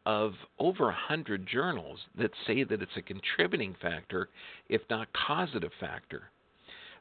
of 0.06 0.32
over 0.58 0.88
a 0.88 0.94
hundred 0.94 1.46
journals 1.46 2.00
that 2.18 2.30
say 2.46 2.64
that 2.64 2.82
it's 2.82 2.96
a 2.96 3.02
contributing 3.02 3.76
factor, 3.80 4.30
if 4.68 4.80
not 4.88 5.08
causative 5.12 5.72
factor. 5.78 6.22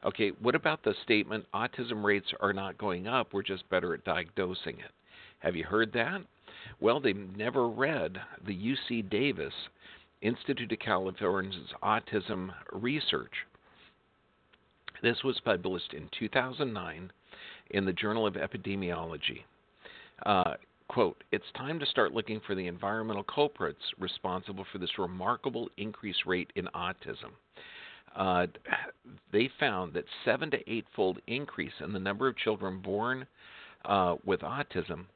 Okay, 0.04 0.32
what 0.40 0.54
about 0.54 0.84
the 0.84 0.94
statement 1.02 1.46
autism 1.54 2.04
rates 2.04 2.28
are 2.40 2.52
not 2.52 2.78
going 2.78 3.08
up, 3.08 3.32
we're 3.32 3.42
just 3.42 3.68
better 3.70 3.94
at 3.94 4.04
diagnosing 4.04 4.78
it? 4.78 4.92
Have 5.40 5.56
you 5.56 5.64
heard 5.64 5.92
that? 5.94 6.20
Well, 6.78 7.00
they've 7.00 7.36
never 7.36 7.68
read 7.68 8.18
the 8.46 8.54
UC 8.54 9.08
Davis 9.08 9.54
Institute 10.20 10.72
of 10.72 10.78
California's 10.78 11.72
autism 11.82 12.50
research. 12.72 13.32
This 15.02 15.24
was 15.24 15.40
published 15.42 15.94
in 15.94 16.10
2009 16.18 17.10
in 17.70 17.84
the 17.86 17.92
Journal 17.94 18.26
of 18.26 18.34
Epidemiology. 18.34 19.44
Uh, 20.26 20.54
quote, 20.90 21.22
it's 21.32 21.44
time 21.56 21.78
to 21.78 21.86
start 21.86 22.12
looking 22.12 22.40
for 22.46 22.54
the 22.54 22.66
environmental 22.66 23.22
culprits 23.22 23.80
responsible 23.98 24.66
for 24.72 24.78
this 24.78 24.98
remarkable 24.98 25.68
increase 25.76 26.16
rate 26.26 26.50
in 26.56 26.66
autism 26.74 27.32
uh, 28.16 28.46
they 29.32 29.48
found 29.58 29.94
that 29.94 30.04
seven 30.24 30.50
to 30.50 30.70
eightfold 30.70 31.18
increase 31.26 31.72
in 31.82 31.92
the 31.92 31.98
number 31.98 32.28
of 32.28 32.36
children 32.36 32.80
born 32.80 33.26
uh, 33.84 34.16
with 34.24 34.40
autism 34.40 35.06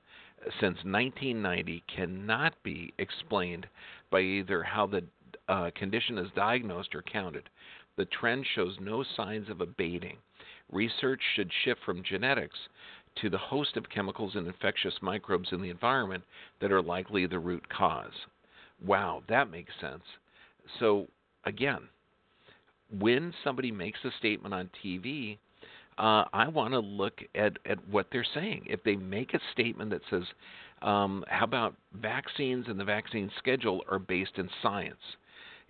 since 0.60 0.76
1990 0.84 1.82
cannot 1.94 2.54
be 2.62 2.92
explained 2.98 3.66
by 4.10 4.20
either 4.20 4.62
how 4.62 4.86
the 4.86 5.02
uh, 5.48 5.70
condition 5.74 6.18
is 6.18 6.28
diagnosed 6.36 6.94
or 6.94 7.02
counted. 7.02 7.48
The 7.96 8.04
trend 8.06 8.46
shows 8.54 8.76
no 8.80 9.04
signs 9.16 9.48
of 9.48 9.60
abating. 9.60 10.18
Research 10.70 11.20
should 11.34 11.50
shift 11.64 11.80
from 11.84 12.02
genetics 12.02 12.58
to 13.20 13.30
the 13.30 13.38
host 13.38 13.76
of 13.76 13.88
chemicals 13.90 14.32
and 14.34 14.46
infectious 14.46 14.94
microbes 15.00 15.48
in 15.52 15.62
the 15.62 15.70
environment 15.70 16.24
that 16.60 16.72
are 16.72 16.82
likely 16.82 17.26
the 17.26 17.38
root 17.38 17.68
cause. 17.68 18.12
Wow, 18.84 19.22
that 19.28 19.50
makes 19.50 19.72
sense. 19.80 20.02
So, 20.80 21.06
again, 21.44 21.80
when 22.98 23.32
somebody 23.42 23.70
makes 23.70 23.98
a 24.04 24.10
statement 24.18 24.54
on 24.54 24.70
TV, 24.84 25.38
uh, 25.98 26.24
I 26.32 26.48
want 26.48 26.72
to 26.72 26.80
look 26.80 27.20
at, 27.34 27.58
at 27.66 27.88
what 27.88 28.06
they're 28.10 28.26
saying. 28.34 28.64
If 28.66 28.82
they 28.82 28.96
make 28.96 29.34
a 29.34 29.40
statement 29.52 29.90
that 29.90 30.02
says, 30.10 30.24
um, 30.82 31.24
how 31.28 31.44
about 31.44 31.74
vaccines 31.94 32.66
and 32.68 32.78
the 32.78 32.84
vaccine 32.84 33.30
schedule 33.38 33.82
are 33.90 33.98
based 33.98 34.32
in 34.36 34.48
science? 34.62 34.96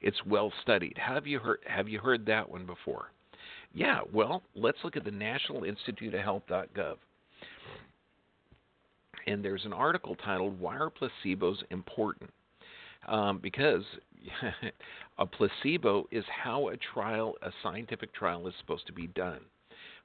It's 0.01 0.25
well 0.27 0.53
studied. 0.63 0.99
Have 0.99 1.27
you 1.27 1.39
heard 1.39 1.61
have 1.67 1.89
you 1.89 1.99
heard 1.99 2.27
that 2.27 2.49
one 2.49 2.67
before? 2.67 3.11
Yeah, 3.73 4.01
well, 4.13 4.43
let's 4.55 4.79
look 4.85 4.97
at 4.97 5.05
the 5.05 5.11
National 5.11 5.65
Institute 5.65 6.15
of 6.15 6.21
Health.gov. 6.21 6.97
And 9.27 9.45
there's 9.45 9.65
an 9.65 9.73
article 9.73 10.17
titled 10.17 10.61
Why 10.61 10.77
Are 10.77 10.91
Placebos 10.91 11.57
Important? 11.71 12.31
Um, 13.09 13.39
because 13.43 13.83
a 15.19 15.27
placebo 15.27 16.07
is 16.11 16.25
how 16.29 16.69
a 16.69 16.77
trial, 16.77 17.35
a 17.43 17.51
scientific 17.63 18.15
trial, 18.15 18.47
is 18.49 18.55
supposed 18.61 18.87
to 18.87 18.93
be 18.93 19.09
done, 19.09 19.41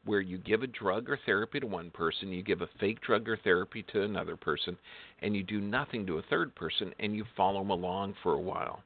where 0.06 0.22
you 0.22 0.38
give 0.38 0.64
a 0.64 0.68
drug 0.68 1.10
or 1.10 1.20
therapy 1.26 1.60
to 1.60 1.68
one 1.68 1.92
person, 1.92 2.30
you 2.30 2.44
give 2.44 2.62
a 2.62 2.70
fake 2.80 3.02
drug 3.02 3.28
or 3.30 3.38
therapy 3.38 3.84
to 3.94 4.04
another 4.04 4.36
person, 4.36 4.78
and 5.22 5.36
you 5.36 5.44
do 5.44 5.62
nothing 5.62 6.06
to 6.08 6.18
a 6.18 6.24
third 6.24 6.54
person, 6.56 6.94
and 7.00 7.16
you 7.16 7.26
follow 7.38 7.60
them 7.60 7.70
along 7.70 8.16
for 8.22 8.34
a 8.34 8.42
while. 8.42 8.84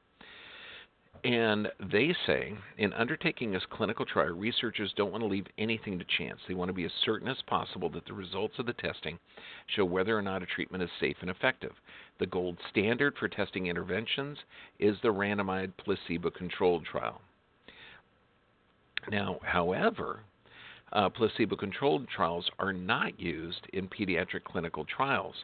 And 1.24 1.68
they 1.90 2.14
say 2.26 2.52
in 2.76 2.92
undertaking 2.92 3.50
this 3.50 3.62
clinical 3.70 4.04
trial, 4.04 4.34
researchers 4.34 4.92
don't 4.94 5.10
want 5.10 5.22
to 5.22 5.28
leave 5.28 5.46
anything 5.56 5.98
to 5.98 6.04
chance. 6.18 6.38
They 6.46 6.52
want 6.52 6.68
to 6.68 6.74
be 6.74 6.84
as 6.84 6.92
certain 7.02 7.28
as 7.28 7.38
possible 7.46 7.88
that 7.90 8.04
the 8.04 8.12
results 8.12 8.58
of 8.58 8.66
the 8.66 8.74
testing 8.74 9.18
show 9.74 9.86
whether 9.86 10.16
or 10.16 10.20
not 10.20 10.42
a 10.42 10.46
treatment 10.46 10.82
is 10.82 10.90
safe 11.00 11.16
and 11.22 11.30
effective. 11.30 11.72
The 12.20 12.26
gold 12.26 12.58
standard 12.70 13.14
for 13.18 13.28
testing 13.28 13.68
interventions 13.68 14.36
is 14.78 14.98
the 15.02 15.08
randomized 15.08 15.72
placebo 15.78 16.28
controlled 16.28 16.84
trial. 16.84 17.22
Now, 19.10 19.40
however, 19.42 20.20
uh, 20.92 21.08
placebo 21.08 21.56
controlled 21.56 22.06
trials 22.14 22.50
are 22.58 22.74
not 22.74 23.18
used 23.18 23.66
in 23.72 23.88
pediatric 23.88 24.44
clinical 24.44 24.84
trials. 24.84 25.34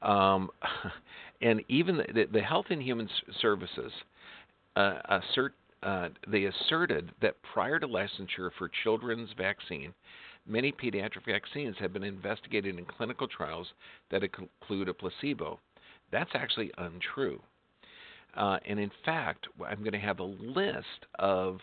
Um, 0.00 0.50
and 1.42 1.60
even 1.68 1.96
the, 1.96 2.26
the 2.32 2.40
Health 2.40 2.66
and 2.70 2.80
Human 2.80 3.08
Services 3.40 3.92
uh, 4.78 5.00
assert 5.08 5.54
uh, 5.82 6.08
they 6.26 6.44
asserted 6.44 7.12
that 7.22 7.36
prior 7.52 7.78
to 7.78 7.86
licensure 7.86 8.50
for 8.58 8.68
children's 8.82 9.30
vaccine, 9.36 9.94
many 10.46 10.72
pediatric 10.72 11.24
vaccines 11.24 11.76
have 11.78 11.92
been 11.92 12.02
investigated 12.02 12.78
in 12.78 12.84
clinical 12.84 13.28
trials 13.28 13.68
that 14.10 14.24
include 14.24 14.88
a 14.88 14.94
placebo. 14.94 15.60
That's 16.10 16.30
actually 16.34 16.72
untrue. 16.78 17.40
Uh, 18.36 18.58
and 18.66 18.80
in 18.80 18.90
fact, 19.04 19.46
I'm 19.64 19.78
going 19.78 19.92
to 19.92 19.98
have 19.98 20.18
a 20.18 20.24
list 20.24 21.06
of 21.18 21.58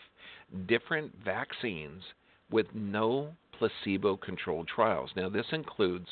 different 0.66 1.12
vaccines 1.22 2.02
with 2.50 2.66
no 2.74 3.34
placebo 3.58 4.16
controlled 4.16 4.68
trials. 4.68 5.10
Now, 5.14 5.28
this 5.28 5.46
includes 5.52 6.08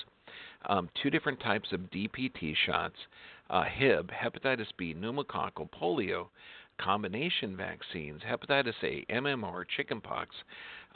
um, 0.66 0.90
two 1.02 1.10
different 1.10 1.40
types 1.40 1.72
of 1.72 1.80
DPT 1.90 2.54
shots 2.66 2.96
uh, 3.50 3.64
Hib, 3.64 4.10
hepatitis 4.10 4.68
B, 4.78 4.94
pneumococcal, 4.94 5.68
polio, 5.70 6.28
combination 6.78 7.56
vaccines, 7.56 8.20
hepatitis 8.22 8.74
A, 8.82 9.04
MMR, 9.12 9.64
chickenpox, 9.76 10.34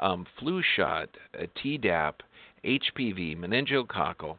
um, 0.00 0.26
flu 0.38 0.62
shot, 0.76 1.08
uh, 1.38 1.46
Tdap, 1.62 2.14
HPV, 2.64 3.38
meningococcal. 3.38 4.38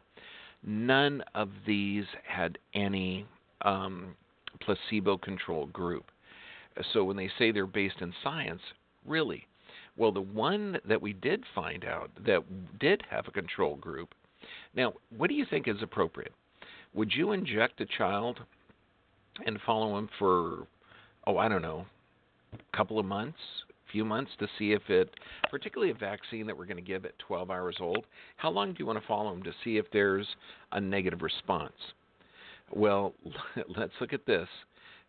None 0.62 1.22
of 1.34 1.50
these 1.66 2.04
had 2.26 2.58
any 2.74 3.26
um, 3.62 4.14
placebo 4.60 5.16
controlled 5.16 5.72
group. 5.72 6.10
So 6.92 7.04
when 7.04 7.16
they 7.16 7.30
say 7.38 7.50
they're 7.50 7.66
based 7.66 8.00
in 8.00 8.12
science, 8.22 8.60
really, 9.06 9.46
well, 9.96 10.12
the 10.12 10.20
one 10.20 10.78
that 10.86 11.00
we 11.00 11.12
did 11.12 11.44
find 11.54 11.84
out 11.84 12.10
that 12.24 12.42
did 12.78 13.02
have 13.10 13.26
a 13.28 13.32
control 13.32 13.76
group. 13.76 14.14
Now, 14.74 14.94
what 15.16 15.28
do 15.28 15.34
you 15.34 15.44
think 15.48 15.68
is 15.68 15.82
appropriate? 15.82 16.32
Would 16.94 17.12
you 17.14 17.32
inject 17.32 17.80
a 17.80 17.86
child 17.86 18.40
and 19.44 19.58
follow 19.64 19.98
him 19.98 20.08
for, 20.18 20.66
oh, 21.26 21.36
I 21.36 21.48
don't 21.48 21.62
know, 21.62 21.86
a 22.52 22.76
couple 22.76 22.98
of 22.98 23.06
months, 23.06 23.38
a 23.70 23.92
few 23.92 24.04
months 24.04 24.30
to 24.38 24.48
see 24.58 24.72
if 24.72 24.88
it, 24.88 25.10
particularly 25.50 25.92
a 25.92 25.94
vaccine 25.94 26.46
that 26.46 26.56
we're 26.56 26.66
going 26.66 26.76
to 26.76 26.82
give 26.82 27.04
at 27.04 27.18
12 27.18 27.50
hours 27.50 27.76
old, 27.80 28.04
how 28.36 28.50
long 28.50 28.72
do 28.72 28.76
you 28.78 28.86
want 28.86 29.00
to 29.00 29.06
follow 29.06 29.30
them 29.30 29.42
to 29.42 29.52
see 29.64 29.76
if 29.76 29.86
there's 29.92 30.26
a 30.72 30.80
negative 30.80 31.22
response? 31.22 31.72
Well, 32.72 33.14
let's 33.76 33.92
look 34.00 34.12
at 34.12 34.26
this. 34.26 34.48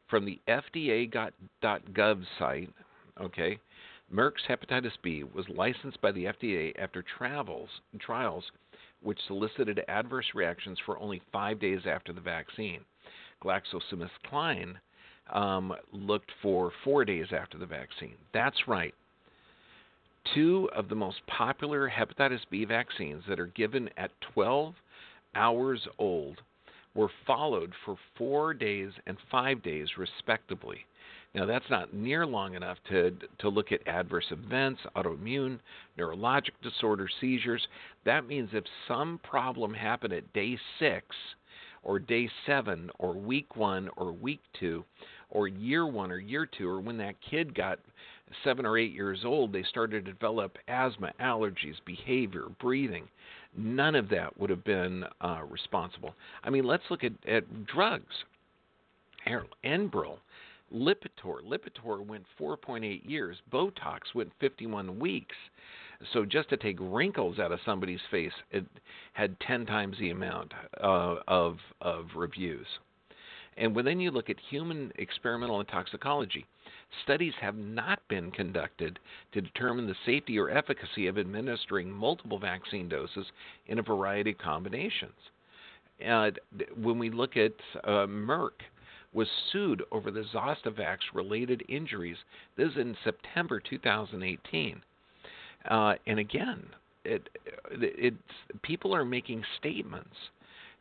From 0.10 0.26
the 0.26 0.40
FDA.gov 0.48 2.24
site, 2.38 2.70
okay, 3.22 3.58
Merck's 4.14 4.44
hepatitis 4.50 4.92
B 5.02 5.24
was 5.24 5.46
licensed 5.48 6.02
by 6.02 6.12
the 6.12 6.26
FDA 6.26 6.78
after 6.78 7.04
travels, 7.18 7.70
trials 8.00 8.44
which 9.02 9.20
solicited 9.26 9.84
adverse 9.88 10.28
reactions 10.36 10.78
for 10.86 11.00
only 11.00 11.22
five 11.32 11.60
days 11.60 11.82
after 11.86 12.14
the 12.14 12.22
vaccine. 12.22 12.82
GlaxoSmithKline 13.44 14.76
um, 15.32 15.74
looked 15.92 16.32
for 16.42 16.72
four 16.84 17.06
days 17.06 17.28
after 17.32 17.58
the 17.58 17.66
vaccine. 17.66 18.16
That's 18.34 18.68
right. 18.68 18.94
Two 20.36 20.70
of 20.76 20.88
the 20.88 20.96
most 20.96 21.26
popular 21.28 21.90
hepatitis 21.90 22.42
B 22.50 22.66
vaccines 22.66 23.24
that 23.28 23.40
are 23.40 23.48
given 23.48 23.90
at 23.98 24.12
12 24.34 24.76
hours 25.36 25.88
old 25.98 26.42
were 26.94 27.10
followed 27.26 27.74
for 27.86 27.96
four 28.18 28.54
days 28.54 28.92
and 29.08 29.18
five 29.32 29.64
days, 29.64 29.88
respectively. 29.98 30.86
Now, 31.34 31.46
that's 31.46 31.70
not 31.70 31.94
near 31.94 32.26
long 32.26 32.56
enough 32.56 32.78
to, 32.90 33.16
to 33.40 33.50
look 33.50 33.72
at 33.72 33.88
adverse 33.88 34.26
events, 34.32 34.82
autoimmune, 34.98 35.60
neurologic 35.98 36.52
disorder, 36.62 37.08
seizures. 37.22 37.66
That 38.06 38.28
means 38.28 38.50
if 38.52 38.66
some 38.88 39.20
problem 39.24 39.74
happened 39.74 40.12
at 40.12 40.34
day 40.34 40.58
six, 40.78 41.06
or 41.84 42.00
day 42.00 42.30
seven, 42.46 42.90
or 43.00 43.14
week 43.14 43.56
one, 43.56 43.90
or 43.98 44.12
week 44.12 44.42
two, 44.60 44.84
or 45.30 45.48
year 45.48 45.86
one, 45.88 46.12
or 46.12 46.20
year 46.20 46.46
two, 46.46 46.68
or 46.70 46.80
when 46.80 46.98
that 46.98 47.16
kid 47.30 47.56
got 47.56 47.80
seven 48.44 48.66
or 48.66 48.78
eight 48.78 48.94
years 48.94 49.22
old, 49.26 49.52
they 49.52 49.64
started 49.64 50.06
to 50.06 50.12
develop 50.12 50.58
asthma, 50.68 51.12
allergies, 51.20 51.76
behavior, 51.86 52.46
breathing. 52.60 53.08
None 53.58 53.96
of 53.96 54.10
that 54.10 54.38
would 54.40 54.50
have 54.50 54.64
been 54.64 55.04
uh, 55.20 55.42
responsible. 55.50 56.14
I 56.44 56.50
mean, 56.50 56.64
let's 56.64 56.84
look 56.90 57.04
at, 57.04 57.14
at 57.28 57.66
drugs. 57.66 58.14
Enbrel 59.66 60.18
Lipitor, 60.74 61.42
Lipitor 61.44 62.06
went 62.06 62.26
4.8 62.40 63.08
years. 63.08 63.38
Botox 63.52 64.00
went 64.16 64.32
51 64.40 65.00
weeks. 65.00 65.36
So 66.14 66.26
just 66.26 66.50
to 66.50 66.58
take 66.58 66.78
wrinkles 66.80 67.40
out 67.40 67.52
of 67.52 67.60
somebody's 67.66 68.02
face, 68.10 68.34
it 68.52 68.66
had 69.14 69.40
10 69.42 69.66
times 69.66 69.98
the 70.00 70.10
amount 70.10 70.54
uh, 70.82 71.18
of 71.28 71.58
of 71.82 72.08
reviews. 72.16 72.68
And 73.58 73.76
when 73.76 73.86
then 73.86 74.00
you 74.00 74.12
look 74.12 74.30
at 74.30 74.38
human 74.50 74.92
experimental 74.96 75.64
toxicology, 75.66 76.46
studies 77.04 77.34
have 77.42 77.56
not 77.56 78.00
been 78.08 78.32
conducted 78.32 78.98
to 79.34 79.42
determine 79.42 79.88
the 79.88 79.96
safety 80.06 80.40
or 80.40 80.50
efficacy 80.50 81.08
of 81.08 81.18
administering 81.18 81.92
multiple 81.92 82.40
vaccine 82.40 82.88
doses 82.88 83.26
in 83.68 83.80
a 83.80 83.84
variety 83.84 84.32
of 84.32 84.38
combinations. 84.38 85.12
Uh, 86.06 86.32
when 86.82 86.98
we 86.98 87.10
look 87.10 87.38
at 87.38 87.54
uh, 87.84 88.08
Merck, 88.08 88.62
was 89.14 89.28
sued 89.52 89.84
over 89.92 90.10
the 90.10 90.24
Zostavax 90.34 91.00
related 91.14 91.64
injuries. 91.68 92.18
This 92.56 92.72
is 92.72 92.78
in 92.78 92.96
September 93.04 93.60
2018. 93.60 94.82
Uh, 95.70 95.94
and 96.08 96.20
again, 96.20 96.64
it, 97.04 97.30
it, 97.72 98.14
people 98.64 98.96
are 98.96 99.06
making 99.06 99.44
statements 99.60 100.16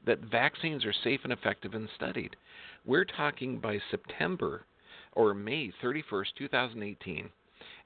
that 0.07 0.19
vaccines 0.21 0.85
are 0.85 0.95
safe 1.05 1.21
and 1.25 1.33
effective 1.33 1.75
and 1.75 1.89
studied. 1.95 2.37
We're 2.87 3.05
talking 3.05 3.59
by 3.59 3.79
September 3.91 4.63
or 5.13 5.35
May 5.35 5.73
31st, 5.83 6.27
2018, 6.39 7.29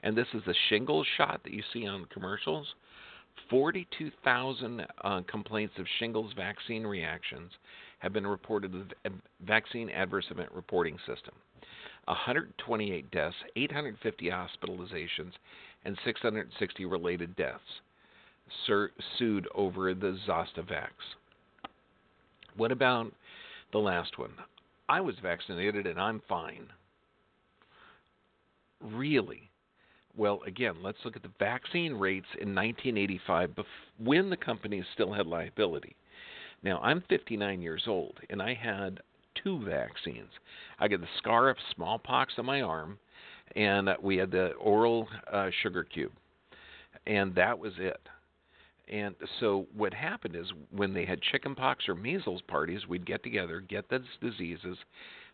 and 0.03 0.17
this 0.17 0.27
is 0.35 0.43
the 0.47 0.55
shingles 0.69 1.07
shot 1.17 1.41
that 1.45 1.53
you 1.53 1.63
see 1.73 1.87
on 1.87 2.07
commercials. 2.13 2.67
42,000 3.51 4.87
uh, 5.03 5.21
complaints 5.27 5.75
of 5.79 5.87
shingles 5.99 6.33
vaccine 6.37 6.87
reactions 6.87 7.51
have 7.99 8.13
been 8.13 8.27
reported 8.27 8.73
to 8.73 8.85
the 9.03 9.11
Vaccine 9.45 9.91
Adverse 9.91 10.27
Event 10.31 10.51
Reporting 10.53 10.97
System. 11.07 11.35
128 12.07 13.11
deaths, 13.11 13.35
850 13.57 14.27
hospitalizations, 14.27 15.33
and 15.85 15.99
660 16.05 16.85
related 16.85 17.37
deaths 17.37 17.81
sur- 18.67 18.93
sued 19.19 19.49
over 19.55 19.95
the 19.95 20.19
Zostavax. 20.27 20.91
What 22.57 22.73
about 22.73 23.13
the 23.73 23.79
last 23.79 24.19
one? 24.19 24.33
I 24.89 25.01
was 25.01 25.17
vaccinated 25.23 25.87
and 25.87 26.01
I'm 26.01 26.23
fine. 26.29 26.69
Really? 28.81 29.51
Well, 30.17 30.41
again, 30.47 30.77
let's 30.83 30.99
look 31.05 31.17
at 31.17 31.23
the 31.23 31.31
vaccine 31.39 31.95
rates 31.95 32.29
in 32.35 32.55
1985 32.55 33.51
bef- 33.51 33.65
when 33.99 34.31
the 34.31 34.37
companies 34.37 34.85
still 34.95 35.13
had 35.13 35.27
liability. 35.27 35.97
Now, 36.63 36.79
I'm 36.81 37.03
59 37.09 37.61
years 37.61 37.85
old, 37.87 38.19
and 38.31 38.41
I 38.41 38.55
had 38.55 39.01
two 39.43 39.63
vaccines. 39.65 40.31
I 40.79 40.87
got 40.89 41.01
the 41.01 41.09
scar 41.19 41.49
of 41.49 41.57
smallpox 41.75 42.35
on 42.39 42.47
my 42.47 42.63
arm, 42.63 42.99
and 43.57 43.89
we 44.03 44.17
had 44.17 44.31
the 44.31 44.53
oral 44.53 45.09
uh, 45.33 45.51
sugar 45.63 45.85
cube, 45.85 46.13
and 47.07 47.35
that 47.35 47.59
was 47.59 47.73
it. 47.79 48.01
And 48.93 49.15
so 49.41 49.67
what 49.75 49.95
happened 49.95 50.37
is 50.37 50.47
when 50.71 50.93
they 50.93 51.07
had 51.07 51.21
chickenpox 51.23 51.89
or 51.89 51.95
measles 51.95 52.43
parties, 52.49 52.87
we'd 52.87 53.07
get 53.07 53.23
together, 53.23 53.61
get 53.61 53.89
those 53.89 54.03
diseases, 54.21 54.77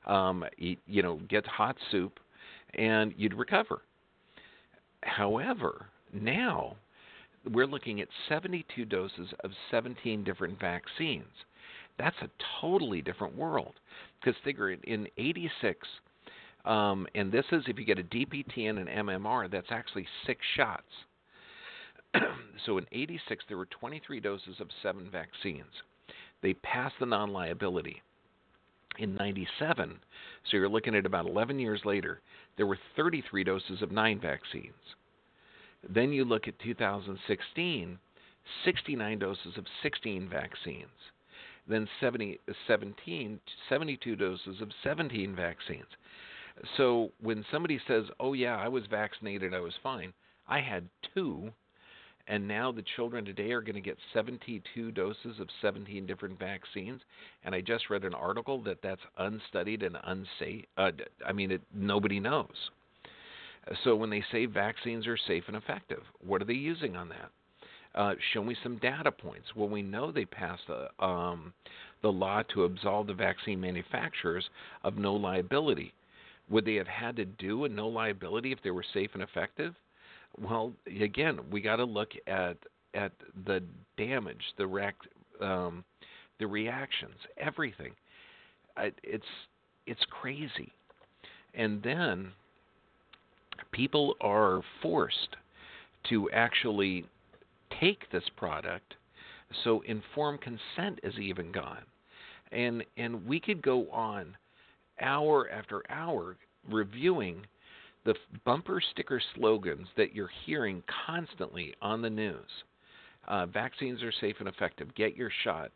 um, 0.06 0.44
eat, 0.58 0.78
you 0.86 1.02
know, 1.02 1.20
get 1.28 1.46
hot 1.46 1.76
soup, 1.90 2.20
and 2.74 3.12
you'd 3.16 3.34
recover. 3.34 3.82
However, 5.02 5.86
now 6.12 6.76
we're 7.50 7.66
looking 7.66 8.00
at 8.00 8.08
72 8.28 8.84
doses 8.84 9.28
of 9.42 9.50
17 9.70 10.22
different 10.24 10.60
vaccines. 10.60 11.24
That's 11.98 12.16
a 12.22 12.30
totally 12.60 13.02
different 13.02 13.36
world. 13.36 13.74
Because 14.20 14.40
figure 14.44 14.70
in 14.70 15.08
86, 15.16 15.88
um, 16.64 17.06
and 17.14 17.32
this 17.32 17.44
is 17.52 17.64
if 17.66 17.78
you 17.78 17.84
get 17.84 17.98
a 17.98 18.04
DPT 18.04 18.68
and 18.68 18.78
an 18.78 18.86
MMR, 18.86 19.50
that's 19.50 19.70
actually 19.70 20.06
six 20.26 20.40
shots. 20.56 20.82
so 22.66 22.78
in 22.78 22.86
86, 22.92 23.44
there 23.48 23.56
were 23.56 23.66
23 23.66 24.20
doses 24.20 24.56
of 24.60 24.68
seven 24.82 25.08
vaccines. 25.10 25.70
They 26.42 26.54
passed 26.54 26.96
the 27.00 27.06
non 27.06 27.32
liability. 27.32 28.02
In 28.98 29.14
97, 29.14 29.98
so 30.50 30.56
you're 30.56 30.68
looking 30.68 30.96
at 30.96 31.06
about 31.06 31.26
11 31.26 31.58
years 31.58 31.80
later, 31.84 32.20
there 32.56 32.66
were 32.66 32.78
33 32.96 33.44
doses 33.44 33.82
of 33.82 33.92
nine 33.92 34.20
vaccines. 34.20 34.74
Then 35.88 36.12
you 36.12 36.24
look 36.24 36.48
at 36.48 36.58
2016, 36.58 37.98
69 38.64 39.18
doses 39.18 39.56
of 39.56 39.64
16 39.82 40.28
vaccines. 40.28 40.88
Then 41.68 41.88
70, 42.00 42.40
17, 42.66 43.40
72 43.68 44.16
doses 44.16 44.60
of 44.60 44.68
17 44.82 45.36
vaccines. 45.36 45.86
So 46.76 47.10
when 47.20 47.44
somebody 47.50 47.80
says, 47.88 48.04
"Oh 48.20 48.32
yeah, 48.34 48.56
I 48.56 48.68
was 48.68 48.86
vaccinated, 48.86 49.54
I 49.54 49.60
was 49.60 49.74
fine," 49.82 50.12
I 50.48 50.60
had 50.60 50.88
two, 51.14 51.52
And 52.26 52.46
now 52.46 52.70
the 52.70 52.84
children 52.96 53.24
today 53.24 53.50
are 53.52 53.60
going 53.60 53.74
to 53.74 53.80
get 53.80 53.98
72 54.12 54.92
doses 54.92 55.40
of 55.40 55.48
17 55.62 56.06
different 56.06 56.38
vaccines. 56.38 57.00
And 57.44 57.54
I 57.54 57.60
just 57.60 57.90
read 57.90 58.04
an 58.04 58.14
article 58.14 58.62
that 58.62 58.82
that's 58.82 59.00
unstudied 59.18 59.82
and 59.82 59.96
unsafe. 60.04 60.64
Uh, 60.76 60.92
I 61.26 61.32
mean, 61.32 61.50
it, 61.50 61.62
nobody 61.74 62.20
knows. 62.20 62.70
So 63.84 63.96
when 63.96 64.10
they 64.10 64.22
say 64.32 64.46
vaccines 64.46 65.06
are 65.06 65.16
safe 65.16 65.44
and 65.48 65.56
effective, 65.56 66.02
what 66.24 66.40
are 66.40 66.44
they 66.46 66.52
using 66.54 66.96
on 66.96 67.08
that? 67.08 67.30
Uh, 67.94 68.14
show 68.32 68.44
me 68.44 68.56
some 68.62 68.76
data 68.78 69.10
points. 69.10 69.48
Well, 69.56 69.68
we 69.68 69.82
know 69.82 70.12
they 70.12 70.24
passed 70.24 70.62
a, 70.68 71.04
um, 71.04 71.52
the 72.02 72.12
law 72.12 72.42
to 72.54 72.64
absolve 72.64 73.08
the 73.08 73.14
vaccine 73.14 73.60
manufacturers 73.60 74.48
of 74.84 74.96
no 74.96 75.14
liability. 75.14 75.92
Would 76.50 76.64
they 76.64 76.74
have 76.74 76.88
had 76.88 77.16
to 77.16 77.24
do 77.24 77.64
a 77.64 77.68
no 77.68 77.88
liability 77.88 78.52
if 78.52 78.58
they 78.62 78.70
were 78.70 78.84
safe 78.92 79.10
and 79.14 79.22
effective? 79.22 79.74
Well, 80.38 80.72
again, 81.00 81.38
we 81.50 81.60
got 81.60 81.76
to 81.76 81.84
look 81.84 82.10
at 82.26 82.56
at 82.94 83.12
the 83.46 83.62
damage, 83.96 84.42
the 84.58 84.66
rec, 84.66 84.96
um, 85.40 85.84
the 86.38 86.46
reactions, 86.46 87.14
everything. 87.38 87.92
It's 88.76 89.24
it's 89.86 90.04
crazy, 90.10 90.72
and 91.54 91.82
then 91.82 92.32
people 93.72 94.16
are 94.20 94.62
forced 94.82 95.36
to 96.08 96.30
actually 96.30 97.04
take 97.80 98.10
this 98.10 98.24
product. 98.36 98.94
So 99.64 99.82
informed 99.82 100.40
consent 100.40 101.00
is 101.02 101.14
even 101.18 101.52
gone, 101.52 101.84
and 102.50 102.84
and 102.96 103.24
we 103.26 103.38
could 103.38 103.62
go 103.62 103.88
on 103.90 104.36
hour 105.00 105.48
after 105.50 105.82
hour 105.90 106.36
reviewing 106.68 107.46
the 108.04 108.14
bumper 108.44 108.80
sticker 108.92 109.20
slogans 109.34 109.86
that 109.96 110.14
you're 110.14 110.30
hearing 110.46 110.82
constantly 111.06 111.74
on 111.82 112.02
the 112.02 112.10
news. 112.10 112.48
Uh, 113.28 113.46
vaccines 113.46 114.02
are 114.02 114.12
safe 114.20 114.36
and 114.40 114.48
effective. 114.48 114.94
Get 114.94 115.16
your 115.16 115.30
shot. 115.44 115.70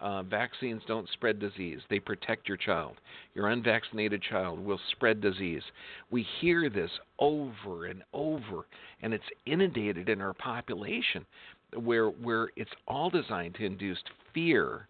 Uh, 0.00 0.22
vaccines 0.22 0.82
don't 0.88 1.08
spread 1.12 1.38
disease. 1.38 1.80
They 1.90 1.98
protect 1.98 2.48
your 2.48 2.56
child. 2.56 2.96
Your 3.34 3.48
unvaccinated 3.48 4.22
child 4.22 4.58
will 4.58 4.80
spread 4.92 5.20
disease. 5.20 5.62
We 6.10 6.26
hear 6.40 6.70
this 6.70 6.90
over 7.18 7.86
and 7.86 8.02
over, 8.14 8.66
and 9.02 9.12
it's 9.12 9.24
inundated 9.44 10.08
in 10.08 10.22
our 10.22 10.32
population 10.32 11.26
where, 11.74 12.08
where 12.08 12.48
it's 12.56 12.70
all 12.88 13.10
designed 13.10 13.56
to 13.56 13.66
induce 13.66 14.02
fear 14.32 14.88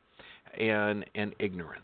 and, 0.59 1.05
and 1.16 1.35
ignorance. 1.40 1.83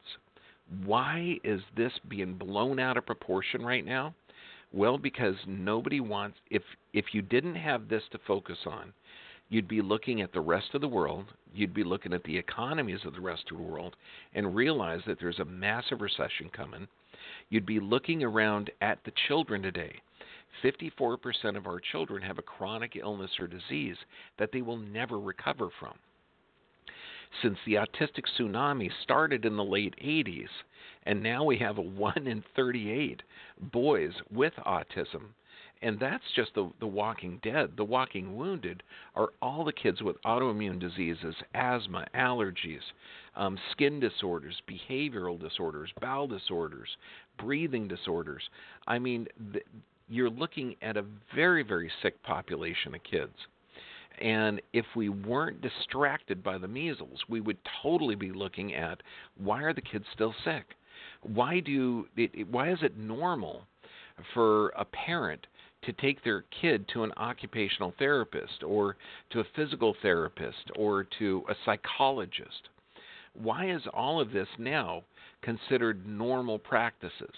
Why 0.85 1.39
is 1.45 1.61
this 1.77 1.93
being 2.09 2.35
blown 2.35 2.81
out 2.81 2.97
of 2.97 3.07
proportion 3.07 3.65
right 3.65 3.85
now? 3.85 4.15
Well, 4.73 4.99
because 4.99 5.37
nobody 5.47 6.01
wants 6.01 6.39
if 6.51 6.63
if 6.93 7.15
you 7.15 7.23
didn't 7.23 7.55
have 7.55 7.89
this 7.89 8.03
to 8.11 8.19
focus 8.27 8.59
on, 8.67 8.93
you'd 9.49 9.69
be 9.69 9.81
looking 9.81 10.21
at 10.21 10.33
the 10.33 10.41
rest 10.41 10.75
of 10.75 10.81
the 10.81 10.89
world, 10.89 11.33
you'd 11.55 11.73
be 11.73 11.85
looking 11.85 12.13
at 12.13 12.25
the 12.25 12.37
economies 12.37 13.05
of 13.05 13.15
the 13.15 13.21
rest 13.21 13.45
of 13.51 13.59
the 13.59 13.63
world 13.63 13.95
and 14.35 14.57
realize 14.57 15.03
that 15.07 15.21
there's 15.21 15.39
a 15.39 15.45
massive 15.45 16.01
recession 16.01 16.51
coming. 16.51 16.89
You'd 17.49 17.67
be 17.67 17.79
looking 17.79 18.25
around 18.25 18.71
at 18.81 18.99
the 19.05 19.13
children 19.29 19.63
today. 19.63 20.03
54% 20.65 21.57
of 21.57 21.67
our 21.67 21.79
children 21.79 22.23
have 22.23 22.39
a 22.39 22.43
chronic 22.43 22.97
illness 22.97 23.39
or 23.39 23.47
disease 23.47 23.97
that 24.39 24.51
they 24.53 24.63
will 24.63 24.79
never 24.79 25.21
recover 25.21 25.69
from 25.79 25.97
since 27.43 27.59
the 27.65 27.75
autistic 27.75 28.25
tsunami 28.39 28.91
started 29.03 29.45
in 29.45 29.57
the 29.57 29.65
late 29.65 29.95
80s, 30.03 30.49
and 31.05 31.23
now 31.23 31.45
we 31.45 31.59
have 31.59 31.79
a 31.79 31.83
1 31.83 32.27
in 32.27 32.43
38 32.55 33.23
boys 33.73 34.13
with 34.31 34.55
autism. 34.67 35.29
And 35.83 36.01
that's 36.01 36.25
just 36.35 36.55
the, 36.55 36.71
the 36.81 36.87
walking 36.87 37.39
dead. 37.43 37.73
The 37.77 37.85
walking 37.85 38.35
wounded 38.35 38.83
are 39.15 39.29
all 39.43 39.63
the 39.63 39.73
kids 39.73 40.01
with 40.03 40.21
autoimmune 40.23 40.81
diseases, 40.81 41.35
asthma, 41.55 42.07
allergies, 42.15 42.81
um, 43.37 43.59
skin 43.73 44.01
disorders, 44.01 44.61
behavioral 44.69 45.39
disorders, 45.39 45.93
bowel 46.01 46.27
disorders, 46.27 46.89
breathing 47.39 47.89
disorders. 47.89 48.43
I 48.87 48.99
mean, 48.99 49.27
th- 49.53 49.67
you're 50.09 50.31
looking 50.31 50.77
at 50.81 50.97
a 50.97 51.05
very, 51.35 51.63
very 51.63 51.91
sick 52.03 52.23
population 52.23 52.95
of 52.95 53.03
kids. 53.03 53.35
And 54.21 54.63
if 54.73 54.87
we 54.95 55.09
weren't 55.09 55.61
distracted 55.61 56.43
by 56.43 56.59
the 56.59 56.69
measles, 56.69 57.21
we 57.29 57.41
would 57.41 57.59
totally 57.83 58.15
be 58.15 58.33
looking 58.33 58.75
at 58.75 59.03
why 59.37 59.63
are 59.63 59.75
the 59.75 59.83
kids 59.83 60.07
still 60.13 60.35
sick? 60.45 60.65
Why 61.23 61.61
do 61.61 62.09
it, 62.17 62.49
why 62.49 62.71
is 62.71 62.79
it 62.83 62.97
normal 62.97 63.67
for 64.33 64.71
a 64.71 64.85
parent 64.85 65.47
to 65.83 65.93
take 65.93 66.25
their 66.25 66.45
kid 66.61 66.89
to 66.89 67.05
an 67.05 67.13
occupational 67.17 67.95
therapist 67.99 68.63
or 68.63 68.97
to 69.31 69.41
a 69.41 69.47
physical 69.55 69.95
therapist 70.01 70.71
or 70.77 71.07
to 71.19 71.45
a 71.49 71.55
psychologist? 71.65 72.69
Why 73.35 73.71
is 73.71 73.83
all 73.93 74.21
of 74.21 74.33
this 74.33 74.49
now 74.59 75.05
considered 75.43 76.07
normal 76.07 76.59
practices? 76.59 77.35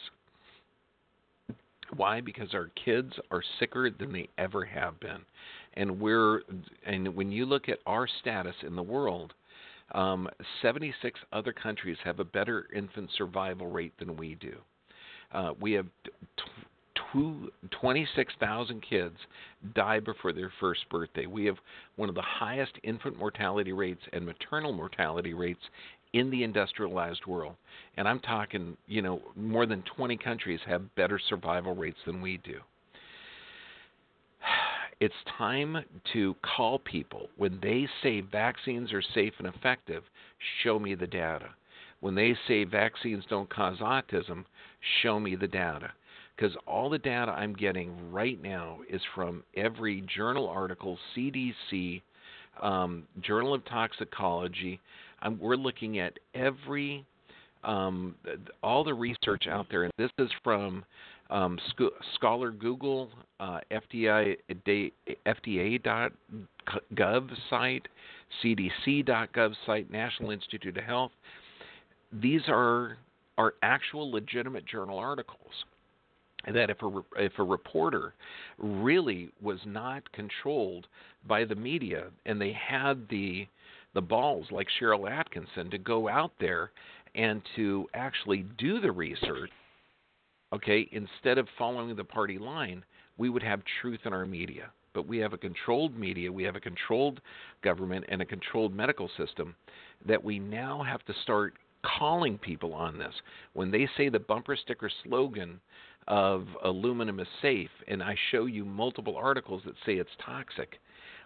Why? 1.96 2.20
Because 2.20 2.54
our 2.54 2.70
kids 2.84 3.12
are 3.30 3.42
sicker 3.58 3.90
than 3.90 4.12
they 4.12 4.28
ever 4.38 4.64
have 4.64 5.00
been 5.00 5.24
and 5.78 6.00
we're 6.00 6.42
and 6.84 7.14
when 7.14 7.30
you 7.32 7.46
look 7.46 7.68
at 7.68 7.78
our 7.86 8.06
status 8.20 8.54
in 8.66 8.76
the 8.76 8.82
world, 8.82 9.32
um, 9.92 10.28
76 10.60 11.18
other 11.32 11.52
countries 11.52 11.96
have 12.04 12.20
a 12.20 12.24
better 12.24 12.66
infant 12.74 13.08
survival 13.16 13.68
rate 13.68 13.92
than 13.98 14.16
we 14.16 14.34
do. 14.34 14.56
Uh, 15.32 15.52
we 15.60 15.72
have 15.72 15.86
t- 16.04 16.44
26,000 17.70 18.82
kids 18.82 19.16
die 19.74 19.98
before 20.00 20.32
their 20.32 20.52
first 20.60 20.80
birthday. 20.90 21.26
We 21.26 21.46
have 21.46 21.56
one 21.96 22.10
of 22.10 22.14
the 22.14 22.22
highest 22.22 22.72
infant 22.82 23.16
mortality 23.16 23.72
rates 23.72 24.02
and 24.12 24.26
maternal 24.26 24.72
mortality 24.72 25.32
rates 25.32 25.62
in 26.12 26.30
the 26.30 26.42
industrialized 26.42 27.24
world. 27.26 27.54
And 27.96 28.06
I'm 28.06 28.20
talking, 28.20 28.76
you 28.86 29.00
know, 29.00 29.22
more 29.36 29.64
than 29.64 29.82
20 29.96 30.16
countries 30.18 30.60
have 30.66 30.94
better 30.96 31.18
survival 31.18 31.74
rates 31.74 31.98
than 32.04 32.20
we 32.20 32.38
do. 32.38 32.60
It's 35.00 35.14
time 35.36 35.84
to 36.12 36.34
call 36.56 36.80
people. 36.80 37.28
When 37.36 37.60
they 37.62 37.86
say 38.02 38.20
vaccines 38.20 38.92
are 38.92 39.02
safe 39.14 39.32
and 39.38 39.46
effective, 39.46 40.02
show 40.62 40.78
me 40.78 40.96
the 40.96 41.06
data. 41.06 41.50
When 42.00 42.16
they 42.16 42.36
say 42.48 42.64
vaccines 42.64 43.24
don't 43.30 43.48
cause 43.48 43.78
autism, 43.78 44.44
show 45.02 45.20
me 45.20 45.36
the 45.36 45.46
data. 45.46 45.92
Because 46.34 46.56
all 46.66 46.90
the 46.90 46.98
data 46.98 47.32
I'm 47.32 47.54
getting 47.54 48.12
right 48.12 48.40
now 48.42 48.78
is 48.90 49.00
from 49.14 49.42
every 49.56 50.04
journal 50.14 50.48
article, 50.48 50.98
CDC, 51.16 52.02
um, 52.62 53.04
Journal 53.20 53.54
of 53.54 53.64
Toxicology. 53.66 54.80
I'm, 55.22 55.38
we're 55.38 55.56
looking 55.56 55.98
at 55.98 56.18
every 56.34 57.04
um, 57.64 58.14
all 58.62 58.84
the 58.84 58.94
research 58.94 59.46
out 59.48 59.66
there, 59.70 59.84
and 59.84 59.92
this 59.98 60.10
is 60.18 60.30
from 60.44 60.84
um, 61.30 61.58
Sc- 61.70 61.92
Scholar 62.14 62.50
Google, 62.50 63.10
uh, 63.40 63.60
FDA, 63.70 64.36
FDA.gov 65.26 66.10
site, 67.50 67.88
CDC.gov 68.42 69.54
site, 69.66 69.90
National 69.90 70.30
Institute 70.30 70.76
of 70.76 70.84
Health. 70.84 71.12
These 72.12 72.42
are 72.48 72.98
are 73.36 73.54
actual 73.62 74.10
legitimate 74.10 74.66
journal 74.66 74.98
articles. 74.98 75.52
That 76.52 76.70
if 76.70 76.82
a 76.82 77.02
if 77.16 77.32
a 77.38 77.42
reporter 77.42 78.14
really 78.58 79.30
was 79.42 79.58
not 79.66 80.10
controlled 80.12 80.86
by 81.26 81.44
the 81.44 81.54
media 81.54 82.06
and 82.26 82.40
they 82.40 82.52
had 82.52 83.06
the 83.10 83.46
the 83.94 84.00
balls 84.00 84.46
like 84.50 84.66
Sharyl 84.80 85.10
Attkisson 85.10 85.70
to 85.70 85.78
go 85.78 86.08
out 86.08 86.32
there 86.40 86.70
and 87.14 87.42
to 87.56 87.86
actually 87.94 88.44
do 88.56 88.80
the 88.80 88.92
research 88.92 89.50
okay, 90.52 90.88
instead 90.92 91.38
of 91.38 91.48
following 91.56 91.94
the 91.94 92.04
party 92.04 92.38
line, 92.38 92.84
we 93.16 93.28
would 93.28 93.42
have 93.42 93.62
truth 93.80 94.00
in 94.04 94.12
our 94.12 94.26
media. 94.26 94.70
But 94.94 95.06
we 95.06 95.18
have 95.18 95.32
a 95.32 95.38
controlled 95.38 95.96
media, 95.96 96.32
we 96.32 96.44
have 96.44 96.56
a 96.56 96.60
controlled 96.60 97.20
government, 97.62 98.04
and 98.08 98.22
a 98.22 98.26
controlled 98.26 98.74
medical 98.74 99.08
system 99.16 99.54
that 100.06 100.22
we 100.22 100.38
now 100.38 100.82
have 100.82 101.04
to 101.04 101.14
start 101.22 101.54
calling 101.82 102.38
people 102.38 102.74
on 102.74 102.98
this. 102.98 103.14
When 103.52 103.70
they 103.70 103.88
say 103.96 104.08
the 104.08 104.18
bumper 104.18 104.56
sticker 104.56 104.90
slogan 105.04 105.60
of 106.08 106.46
aluminum 106.64 107.20
is 107.20 107.28
safe, 107.42 107.70
and 107.86 108.02
I 108.02 108.16
show 108.30 108.46
you 108.46 108.64
multiple 108.64 109.16
articles 109.16 109.62
that 109.66 109.74
say 109.84 109.94
it's 109.94 110.10
toxic, 110.24 110.80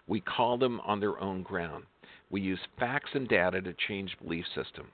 we 0.07 0.19
call 0.19 0.57
them 0.57 0.79
on 0.81 0.99
their 0.99 1.19
own 1.19 1.41
ground. 1.41 1.85
We 2.29 2.41
use 2.41 2.59
facts 2.77 3.11
and 3.13 3.27
data 3.27 3.61
to 3.61 3.73
change 3.87 4.17
belief 4.21 4.45
system. 4.53 4.87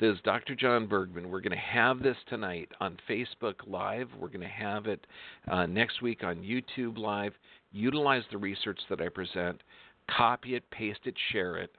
This 0.00 0.16
is 0.16 0.22
Dr. 0.24 0.56
John 0.56 0.88
Bergman. 0.88 1.30
We're 1.30 1.40
going 1.40 1.52
to 1.52 1.56
have 1.56 2.02
this 2.02 2.16
tonight 2.28 2.68
on 2.80 2.96
Facebook 3.08 3.54
Live. 3.64 4.08
We're 4.18 4.26
going 4.26 4.40
to 4.40 4.46
have 4.48 4.86
it 4.86 5.06
uh, 5.46 5.66
next 5.66 6.02
week 6.02 6.24
on 6.24 6.38
YouTube 6.38 6.98
Live. 6.98 7.32
Utilize 7.70 8.24
the 8.32 8.38
research 8.38 8.80
that 8.90 9.00
I 9.00 9.08
present, 9.08 9.62
copy 10.10 10.56
it, 10.56 10.68
paste 10.72 10.98
it, 11.04 11.14
share 11.30 11.58
it. 11.58 11.70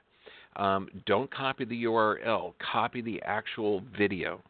Um, 0.55 0.87
don't 1.05 1.29
copy 1.29 1.65
the 1.65 1.83
URL, 1.83 2.53
copy 2.71 3.01
the 3.01 3.21
actual 3.23 3.83
video, 3.97 4.41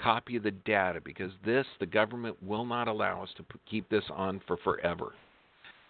copy 0.00 0.38
the 0.38 0.52
data, 0.52 1.00
because 1.04 1.32
this, 1.44 1.66
the 1.80 1.86
government 1.86 2.40
will 2.40 2.64
not 2.64 2.86
allow 2.86 3.24
us 3.24 3.30
to 3.36 3.42
p- 3.42 3.58
keep 3.68 3.88
this 3.88 4.04
on 4.14 4.40
for 4.46 4.58
forever. 4.58 5.14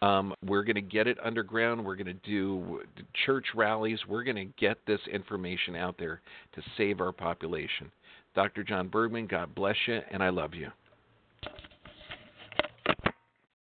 Um, 0.00 0.34
we're 0.44 0.62
going 0.62 0.76
to 0.76 0.80
get 0.80 1.06
it 1.06 1.18
underground. 1.24 1.84
We're 1.84 1.96
going 1.96 2.06
to 2.06 2.12
do 2.30 2.82
church 3.26 3.46
rallies. 3.54 3.98
We're 4.06 4.24
going 4.24 4.36
to 4.36 4.52
get 4.56 4.78
this 4.86 5.00
information 5.12 5.74
out 5.74 5.96
there 5.98 6.20
to 6.54 6.62
save 6.76 7.00
our 7.00 7.12
population. 7.12 7.90
Dr. 8.34 8.62
John 8.62 8.88
Bergman, 8.88 9.26
God 9.26 9.54
bless 9.54 9.76
you, 9.86 10.00
and 10.10 10.22
I 10.22 10.28
love 10.28 10.54
you. 10.54 10.70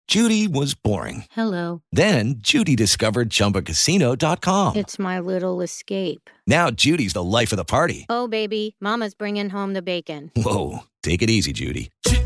Judy 0.07 0.47
was 0.47 0.75
boring. 0.75 1.25
Hello. 1.33 1.83
Then 1.91 2.37
Judy 2.39 2.77
discovered 2.77 3.29
ChumbaCasino.com. 3.29 4.77
It's 4.77 4.99
my 4.99 5.19
little 5.19 5.61
escape. 5.61 6.31
Now 6.47 6.71
Judy's 6.71 7.13
the 7.13 7.25
life 7.25 7.53
of 7.53 7.57
the 7.57 7.65
party. 7.65 8.07
Oh, 8.09 8.29
baby, 8.29 8.77
Mama's 8.81 9.15
bringing 9.15 9.51
home 9.51 9.73
the 9.73 9.83
bacon. 9.83 10.31
Whoa, 10.37 10.81
take 11.03 11.23
it 11.23 11.31
easy, 11.31 11.53
Judy. 11.53 11.91